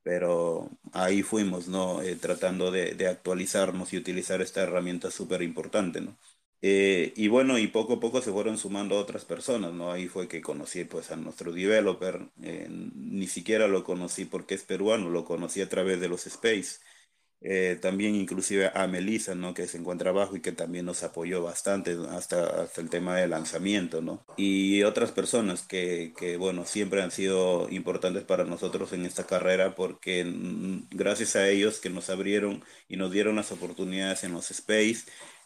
[0.04, 2.02] pero ahí fuimos, ¿no?
[2.02, 6.18] Eh, tratando de, de, actualizarnos y utilizar esta herramienta súper importante, ¿no?
[6.64, 9.92] Eh, y bueno, y poco a poco se fueron sumando otras personas, ¿no?
[9.92, 14.64] Ahí fue que conocí pues a nuestro developer, eh, ni siquiera lo conocí porque es
[14.64, 16.80] peruano, lo conocí a través de los space.
[17.44, 19.56] Eh, también inclusive a Melissa, ¿no?
[19.56, 23.32] Que se encuentra abajo y que también nos apoyó bastante hasta, hasta el tema del
[23.32, 24.24] lanzamiento, ¿no?
[24.38, 29.74] Y otras personas que, que, bueno, siempre han sido importantes para nosotros en esta carrera
[29.74, 34.52] porque mm, gracias a ellos que nos abrieron y nos dieron las oportunidades en los
[34.52, 35.06] space,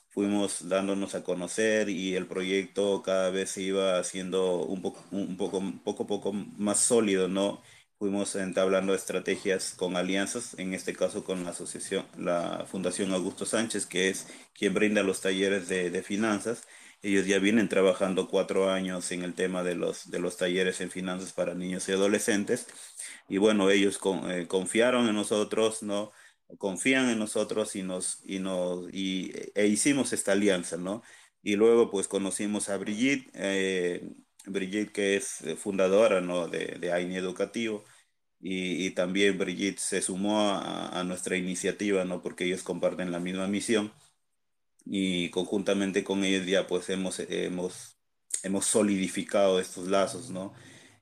[0.10, 5.38] fuimos dándonos a conocer y el proyecto cada vez se iba haciendo un poco, un
[5.38, 7.62] poco, poco, poco más sólido, ¿no?
[7.98, 13.86] Fuimos entablando estrategias con alianzas, en este caso con la asociación, la Fundación Augusto Sánchez,
[13.86, 16.68] que es quien brinda los talleres de, de, finanzas.
[17.02, 20.92] Ellos ya vienen trabajando cuatro años en el tema de los, de los talleres en
[20.92, 22.68] finanzas para niños y adolescentes.
[23.30, 26.12] Y bueno, ellos con, eh, confiaron en nosotros, ¿no?
[26.58, 31.02] Confían en nosotros y nos, y nos, y, e hicimos esta alianza, ¿no?
[31.42, 34.10] Y luego pues conocimos a Brigitte, eh,
[34.48, 36.48] Brigitte que es fundadora ¿no?
[36.48, 37.84] de, de AINI Educativo
[38.40, 42.22] y, y, también Brigitte se sumó a, a, nuestra iniciativa ¿no?
[42.22, 43.92] porque ellos comparten la misma misión
[44.86, 47.98] y conjuntamente con ellos ya pues hemos, hemos,
[48.44, 50.54] hemos solidificado estos lazos ¿no?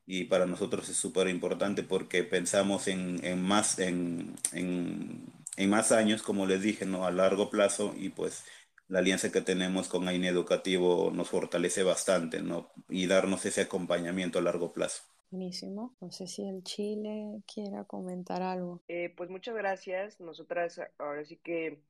[0.05, 5.25] y para nosotros es súper importante porque pensamos en, en más, en, en,
[5.57, 7.05] en, más años como les dije ¿no?
[7.05, 8.43] a largo plazo y pues
[8.87, 12.71] la alianza que tenemos con AINE Educativo nos fortalece bastante, ¿no?
[12.89, 15.03] Y darnos ese acompañamiento a largo plazo.
[15.31, 15.95] Buenísimo.
[15.99, 18.81] No sé si el Chile quiera comentar algo.
[18.87, 20.19] Eh, pues muchas gracias.
[20.19, 21.81] Nosotras ahora sí que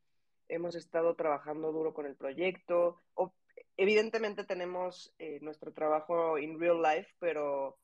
[0.47, 3.01] hemos estado trabajando duro con el proyecto.
[3.15, 3.33] O,
[3.75, 7.77] evidentemente tenemos eh, nuestro trabajo in real life, pero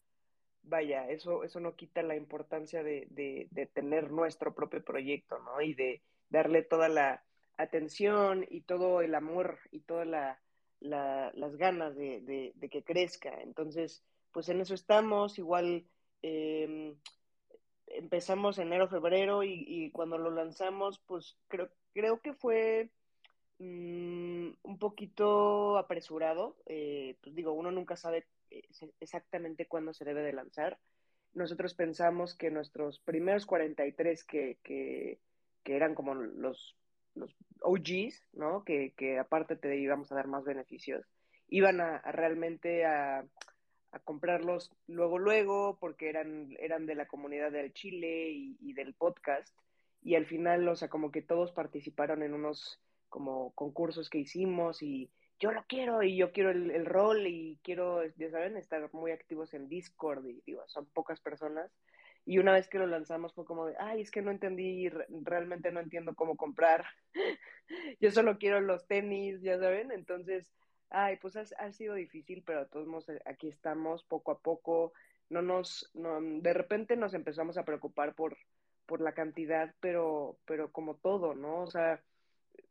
[0.64, 5.62] vaya, eso, eso no quita la importancia de, de, de tener nuestro propio proyecto, ¿no?
[5.62, 7.24] Y de darle toda la
[7.60, 10.40] atención y todo el amor y todas la,
[10.80, 13.42] la, las ganas de, que crezca.
[13.42, 14.02] Entonces,
[14.32, 15.86] pues en eso estamos, igual
[16.24, 16.96] eh,
[17.88, 22.92] empezamos enero, febrero y, cuando lo lanzamos, pues creo, creo que fue
[23.60, 26.56] mmm, un poquito apresurado.
[26.66, 28.64] Eh, pues digo, uno nunca sabe eh,
[29.02, 30.80] exactamente cuándo se debe de lanzar.
[31.34, 35.20] Nosotros pensamos que nuestros primeros 43 que, que,
[35.64, 36.79] que eran como los
[37.20, 38.64] los OGs, ¿no?
[38.64, 41.06] Que, que aparte te íbamos a dar más beneficios,
[41.48, 43.26] iban a, realmente a,
[44.04, 49.56] comprarlos luego, luego, porque eran, eran de la comunidad del Chile y, y, del podcast,
[50.02, 54.84] y al final, o sea, como que todos participaron en unos como concursos que hicimos
[54.84, 55.10] y
[55.40, 59.12] yo lo quiero y yo quiero el, el rol y quiero, ya saben, estar muy
[59.12, 61.72] activos en Discord y digo, son pocas personas,
[62.26, 64.90] y una vez que lo lanzamos fue como de, ay, es que no entendí,
[65.24, 66.86] realmente no entiendo cómo comprar.
[68.00, 69.92] Yo solo quiero los tenis, ya saben.
[69.92, 70.52] Entonces,
[70.90, 74.40] ay, pues ha, ha, sido difícil, pero de todos modos eh, aquí estamos poco a
[74.40, 74.94] poco.
[75.30, 78.38] No nos, no, de repente nos empezamos a preocupar por,
[78.86, 81.62] por la cantidad, pero, pero como todo, ¿no?
[81.62, 82.02] O sea,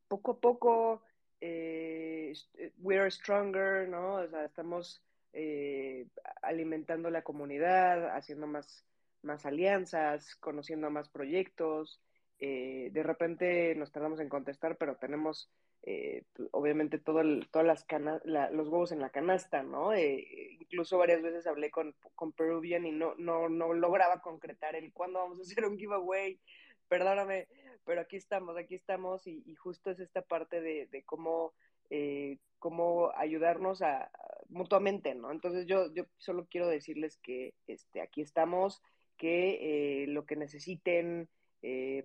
[0.09, 1.03] poco a poco
[1.40, 4.14] eh, eh we are stronger, ¿no?
[4.14, 6.07] O sea, estamos eh,
[6.42, 8.84] alimentando la comunidad, haciendo más
[9.23, 12.01] más alianzas, conociendo más proyectos.
[12.39, 15.51] Eh, de repente nos tardamos en contestar, pero tenemos
[15.83, 17.87] eh, obviamente todo todas las
[18.25, 19.93] la, los huevos en la canasta, ¿no?
[19.93, 24.93] Eh, incluso varias veces hablé con, con Peruvian y no, no, no lograba concretar el
[24.93, 26.41] cuándo vamos a hacer un giveaway.
[26.89, 27.49] Perdóname,
[27.85, 31.53] pero aquí estamos, aquí estamos y, y justo es esta parte de, de cómo
[31.91, 34.11] eh, cómo ayudarnos a,
[34.49, 35.31] mutuamente, ¿no?
[35.31, 38.83] Entonces yo, yo solo quiero decirles que este, aquí estamos,
[39.19, 41.29] que eh, lo que necesiten,
[41.62, 42.05] eh,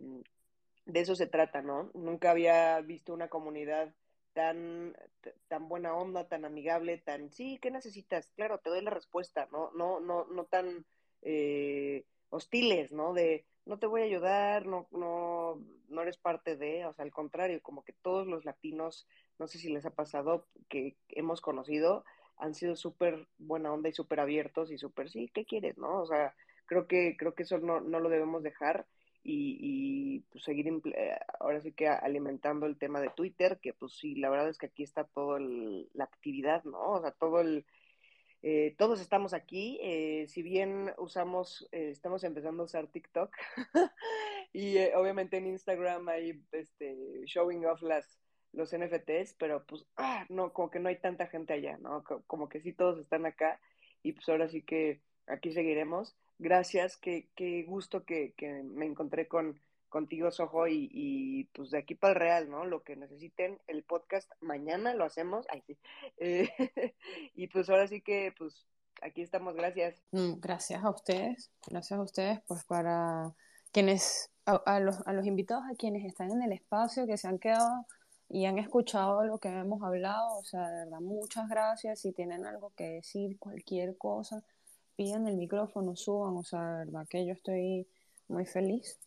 [0.85, 1.91] de eso se trata, ¿no?
[1.93, 3.93] Nunca había visto una comunidad
[4.33, 4.97] tan,
[5.47, 8.27] tan buena onda, tan amigable, tan, sí, ¿qué necesitas?
[8.35, 9.71] Claro, te doy la respuesta, ¿no?
[9.71, 10.85] No, no, no tan
[11.21, 13.13] eh, hostiles, ¿no?
[13.13, 17.11] De, no te voy a ayudar, no, no, no eres parte de, o sea, al
[17.11, 19.07] contrario, como que todos los latinos,
[19.39, 22.03] no sé si les ha pasado, que hemos conocido,
[22.37, 26.01] han sido súper buena onda y súper abiertos y súper, sí, ¿qué quieres, no?
[26.01, 26.35] O sea,
[26.73, 28.85] creo que, creo que eso no, no lo debemos dejar
[29.23, 33.93] y, y pues seguir eh, ahora sí que alimentando el tema de Twitter, que pues
[33.93, 36.79] sí, la verdad es que aquí está toda la actividad, ¿no?
[36.93, 37.65] O sea, todo el,
[38.41, 43.31] eh, todos estamos aquí, eh, si bien usamos, estamos empezando a usar TikTok
[44.51, 48.19] y obviamente en Instagram hay este, showing off las,
[48.51, 52.03] los NFTs, pero pues, ah, no, como que no hay tanta gente allá, ¿no?
[52.27, 53.61] Como que sí todos están acá
[54.01, 59.27] y pues ahora sí que aquí seguiremos gracias, qué, qué gusto que, que, me encontré
[59.27, 62.65] con contigo, Sojo, y, y, pues de aquí para el real, ¿no?
[62.65, 65.77] Lo que necesiten, el podcast mañana lo hacemos, ay sí,
[66.17, 66.49] eh,
[67.35, 68.65] y pues ahora sí que, pues
[69.03, 70.01] aquí estamos, gracias.
[70.11, 73.35] Mm, gracias a ustedes, gracias a ustedes, pues para
[73.71, 77.37] quienes, a, los, a los invitados, a quienes están en el espacio, que se han
[77.37, 77.85] quedado
[78.29, 82.47] y han escuchado lo que hemos hablado, o sea, de verdad, muchas gracias, si tienen
[82.47, 84.43] algo que decir, cualquier cosa,
[84.95, 87.87] pidan el micrófono, suban, o sea, de verdad que yo estoy
[88.27, 88.99] muy feliz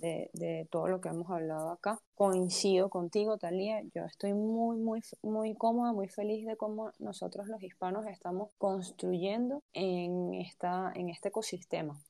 [0.00, 2.00] de, de, todo lo que hemos hablado acá.
[2.14, 7.62] Coincido contigo, Talía, yo estoy muy, muy, muy cómoda, muy feliz de cómo nosotros los
[7.62, 12.00] hispanos estamos construyendo en, esta, en este ecosistema.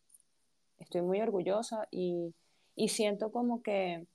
[0.78, 2.34] Estoy muy orgullosa y,
[2.74, 4.06] y siento como que,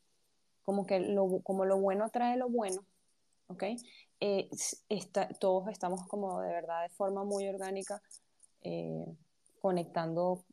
[0.63, 2.83] como que lo, como lo bueno trae lo bueno,
[3.47, 3.63] ¿ok?
[4.19, 4.49] Eh,
[4.89, 8.01] está, todos estamos como de verdad de forma muy orgánica
[8.61, 9.05] eh,
[9.61, 10.43] conectando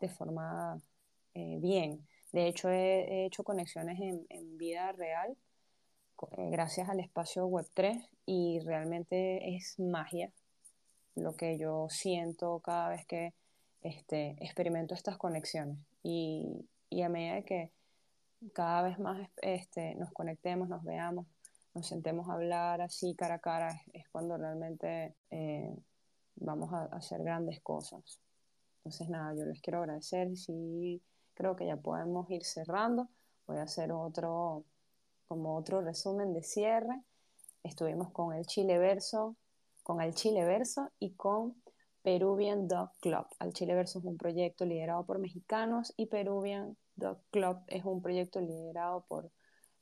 [0.00, 0.80] de forma
[1.34, 2.06] eh, bien.
[2.32, 5.36] De hecho, he, hecho conexiones en, vida real
[6.32, 10.32] eh, gracias al espacio Web3 y realmente es magia
[11.14, 13.34] lo que yo siento cada vez que
[13.82, 15.78] este, experimento estas conexiones.
[16.02, 17.70] Y, y a medida que
[18.54, 21.26] cada vez más este, nos conectemos, nos veamos,
[21.74, 25.14] nos sentemos a hablar así cara a cara, es, cuando realmente
[26.36, 28.20] vamos a, hacer grandes cosas.
[28.78, 30.36] Entonces, nada, yo les quiero agradecer.
[30.36, 31.02] Sí,
[31.34, 33.08] creo que ya podemos ir cerrando.
[33.46, 34.64] Voy a hacer otro,
[35.28, 37.02] como otro resumen de cierre.
[37.62, 39.36] Estuvimos con el Chile Verso,
[39.82, 41.62] con el Chile Verso y con
[42.02, 43.26] Peruvian Dog Club.
[43.40, 48.02] El Chile Verso es un proyecto liderado por mexicanos y Peruvian Dog Club es un
[48.02, 49.30] proyecto liderado por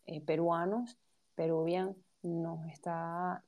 [0.07, 0.99] eh, peruanos.
[1.35, 3.43] Peruvian nos está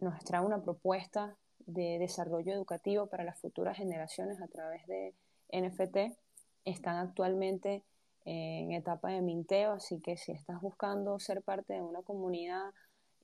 [0.00, 1.36] nos trae una propuesta
[1.66, 5.14] de desarrollo educativo para las futuras generaciones a través de
[5.52, 6.16] NFT
[6.64, 7.82] están actualmente
[8.24, 12.72] en etapa de minteo, así que si estás buscando ser parte de una comunidad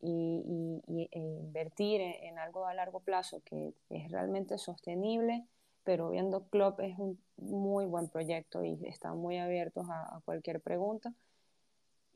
[0.03, 0.83] y,
[1.13, 5.47] e invertir en, algo a largo plazo que es realmente sostenible,
[5.85, 11.15] pero viendo Club es un muy buen proyecto y están muy abiertos a, cualquier pregunta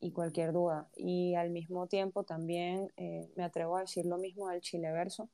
[0.01, 0.89] y cualquier duda.
[0.97, 5.29] Y al mismo tiempo también eh, me atrevo a decir lo mismo del Chileverso,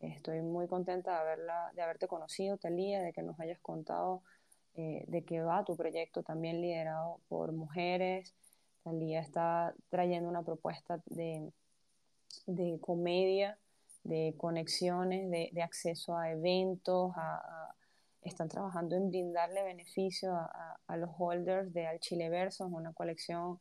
[0.00, 4.22] Estoy muy contenta de, haberla, de haberte conocido, Talía, de que nos hayas contado
[4.74, 8.34] eh, de qué va tu proyecto también liderado por mujeres.
[8.82, 11.50] Talía está trayendo una propuesta de,
[12.46, 13.58] de comedia,
[14.02, 17.74] de conexiones, de, de acceso a eventos, a,
[18.22, 23.60] están trabajando en brindarle beneficio a, a, los holders de Alchileverso, una colección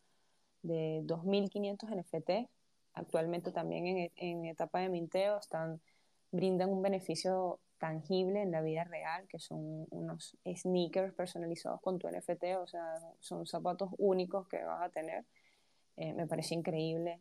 [0.61, 2.49] de 2.500 NFT.
[2.93, 5.81] Actualmente también en, en etapa de minteo están
[6.33, 12.07] brindan un beneficio tangible en la vida real, que son unos sneakers personalizados con tu
[12.09, 15.25] NFT, o sea, son zapatos únicos que vas a tener.
[15.95, 17.19] Eh, me parece increíble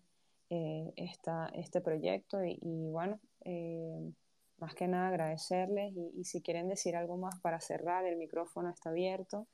[0.48, 4.12] eh, esta, este proyecto y, bueno, eh,
[4.58, 8.90] más que nada agradecerles y, si quieren decir algo más para cerrar, el micrófono está
[8.90, 9.46] abierto.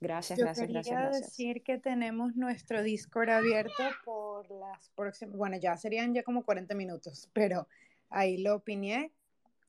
[0.00, 1.26] Gracias, gracias, gracias, gracias.
[1.26, 6.74] decir que tenemos nuestro Discord abierto por las próximas, bueno, ya serían ya como 40
[6.76, 7.66] minutos, pero
[8.10, 9.12] Ahí lo opiné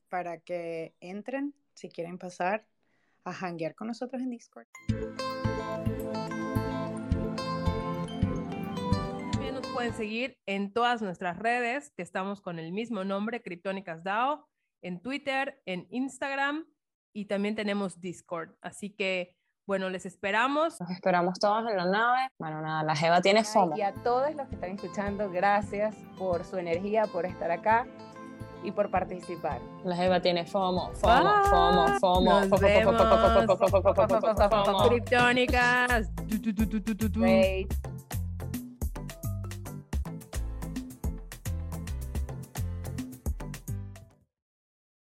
[0.08, 2.66] para que entren si quieren pasar
[3.24, 4.66] a hanguear con nosotros en Discord.
[9.32, 14.02] También nos pueden seguir en todas nuestras redes, que estamos con el mismo nombre, Criptónicas
[14.02, 14.48] DAO,
[14.82, 16.66] en Twitter, en Instagram
[17.12, 18.54] y también tenemos Discord.
[18.62, 19.36] Así que,
[19.66, 20.80] bueno, les esperamos.
[20.80, 22.28] Nos esperamos todos en la nave.
[22.38, 23.76] Bueno, nada, la Jeva tiene fomo.
[23.76, 27.86] Y a todos los que están escuchando, gracias por su energía, por estar acá
[28.62, 29.60] y por participar.
[29.84, 34.18] La Jeva tiene FOMO, FOMO, FOMO, FOMO, FOMO, FOMO, FOMO,
[37.10, 37.66] FOMO,